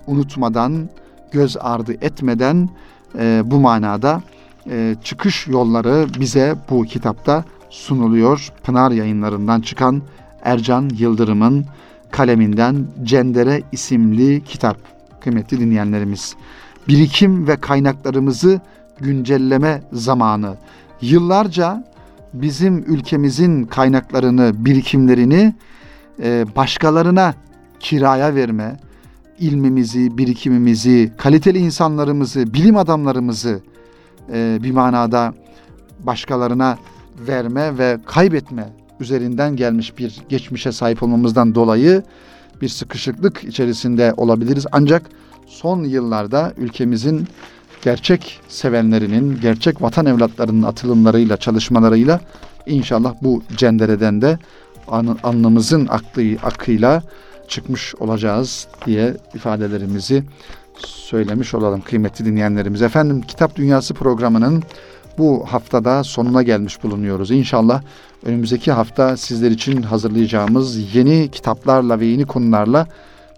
unutmadan, 0.08 0.89
göz 1.32 1.58
ardı 1.58 1.93
etmeden 1.93 2.69
e, 3.19 3.41
bu 3.45 3.60
manada 3.60 4.21
e, 4.69 4.95
çıkış 5.04 5.47
yolları 5.47 6.08
bize 6.19 6.56
bu 6.69 6.84
kitapta 6.84 7.43
sunuluyor. 7.69 8.49
Pınar 8.63 8.91
yayınlarından 8.91 9.62
çıkan 9.62 10.02
Ercan 10.43 10.89
Yıldırım'ın 10.97 11.65
kaleminden 12.12 12.88
Cendere 13.04 13.62
isimli 13.71 14.43
kitap. 14.43 14.78
Kıymetli 15.21 15.60
dinleyenlerimiz. 15.60 16.36
Birikim 16.88 17.47
ve 17.47 17.56
kaynaklarımızı 17.56 18.62
güncelleme 19.01 19.81
zamanı. 19.93 20.55
Yıllarca 21.01 21.83
bizim 22.33 22.77
ülkemizin 22.77 23.63
kaynaklarını, 23.63 24.51
birikimlerini 24.55 25.53
e, 26.23 26.45
başkalarına 26.55 27.33
kiraya 27.79 28.35
verme, 28.35 28.77
ilmimizi, 29.39 30.17
birikimimizi, 30.17 31.12
kaliteli 31.17 31.57
insanlarımızı, 31.57 32.53
bilim 32.53 32.77
adamlarımızı 32.77 33.62
e, 34.33 34.59
bir 34.63 34.71
manada 34.71 35.33
başkalarına 35.99 36.77
verme 37.27 37.77
ve 37.77 37.97
kaybetme 38.05 38.69
üzerinden 38.99 39.55
gelmiş 39.55 39.97
bir 39.97 40.21
geçmişe 40.29 40.71
sahip 40.71 41.03
olmamızdan 41.03 41.55
dolayı 41.55 42.03
bir 42.62 42.69
sıkışıklık 42.69 43.43
içerisinde 43.43 44.13
olabiliriz. 44.17 44.65
Ancak 44.71 45.09
son 45.47 45.83
yıllarda 45.83 46.53
ülkemizin 46.57 47.27
gerçek 47.81 48.39
sevenlerinin, 48.47 49.39
gerçek 49.41 49.81
vatan 49.81 50.06
evlatlarının 50.06 50.63
atılımlarıyla, 50.63 51.37
çalışmalarıyla 51.37 52.19
inşallah 52.65 53.13
bu 53.21 53.43
cendereden 53.58 54.21
de 54.21 54.39
anlamızın 55.23 55.87
aklı, 55.87 56.21
akıyla 56.43 57.04
çıkmış 57.47 57.95
olacağız 57.95 58.67
diye 58.85 59.17
ifadelerimizi 59.33 60.23
söylemiş 60.85 61.54
olalım 61.54 61.81
kıymetli 61.81 62.25
dinleyenlerimiz. 62.25 62.81
Efendim 62.81 63.21
Kitap 63.21 63.56
Dünyası 63.56 63.93
programının 63.93 64.63
bu 65.17 65.45
haftada 65.47 66.04
sonuna 66.04 66.43
gelmiş 66.43 66.83
bulunuyoruz. 66.83 67.31
İnşallah 67.31 67.81
önümüzdeki 68.25 68.71
hafta 68.71 69.17
sizler 69.17 69.51
için 69.51 69.81
hazırlayacağımız 69.81 70.95
yeni 70.95 71.31
kitaplarla 71.31 71.99
ve 71.99 72.06
yeni 72.06 72.25
konularla 72.25 72.87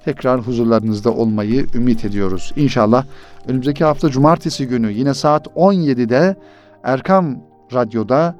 tekrar 0.05 0.41
huzurlarınızda 0.41 1.11
olmayı 1.11 1.65
ümit 1.75 2.05
ediyoruz. 2.05 2.53
İnşallah 2.55 3.05
önümüzdeki 3.47 3.83
hafta 3.83 4.09
cumartesi 4.09 4.67
günü 4.67 4.91
yine 4.91 5.13
saat 5.13 5.47
17'de 5.47 6.35
Erkam 6.83 7.39
Radyo'da 7.73 8.35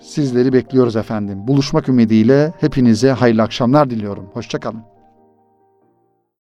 sizleri 0.00 0.52
bekliyoruz 0.52 0.96
efendim. 0.96 1.48
Buluşmak 1.48 1.88
ümidiyle 1.88 2.52
hepinize 2.60 3.10
hayırlı 3.12 3.42
akşamlar 3.42 3.90
diliyorum. 3.90 4.30
Hoşçakalın. 4.32 4.91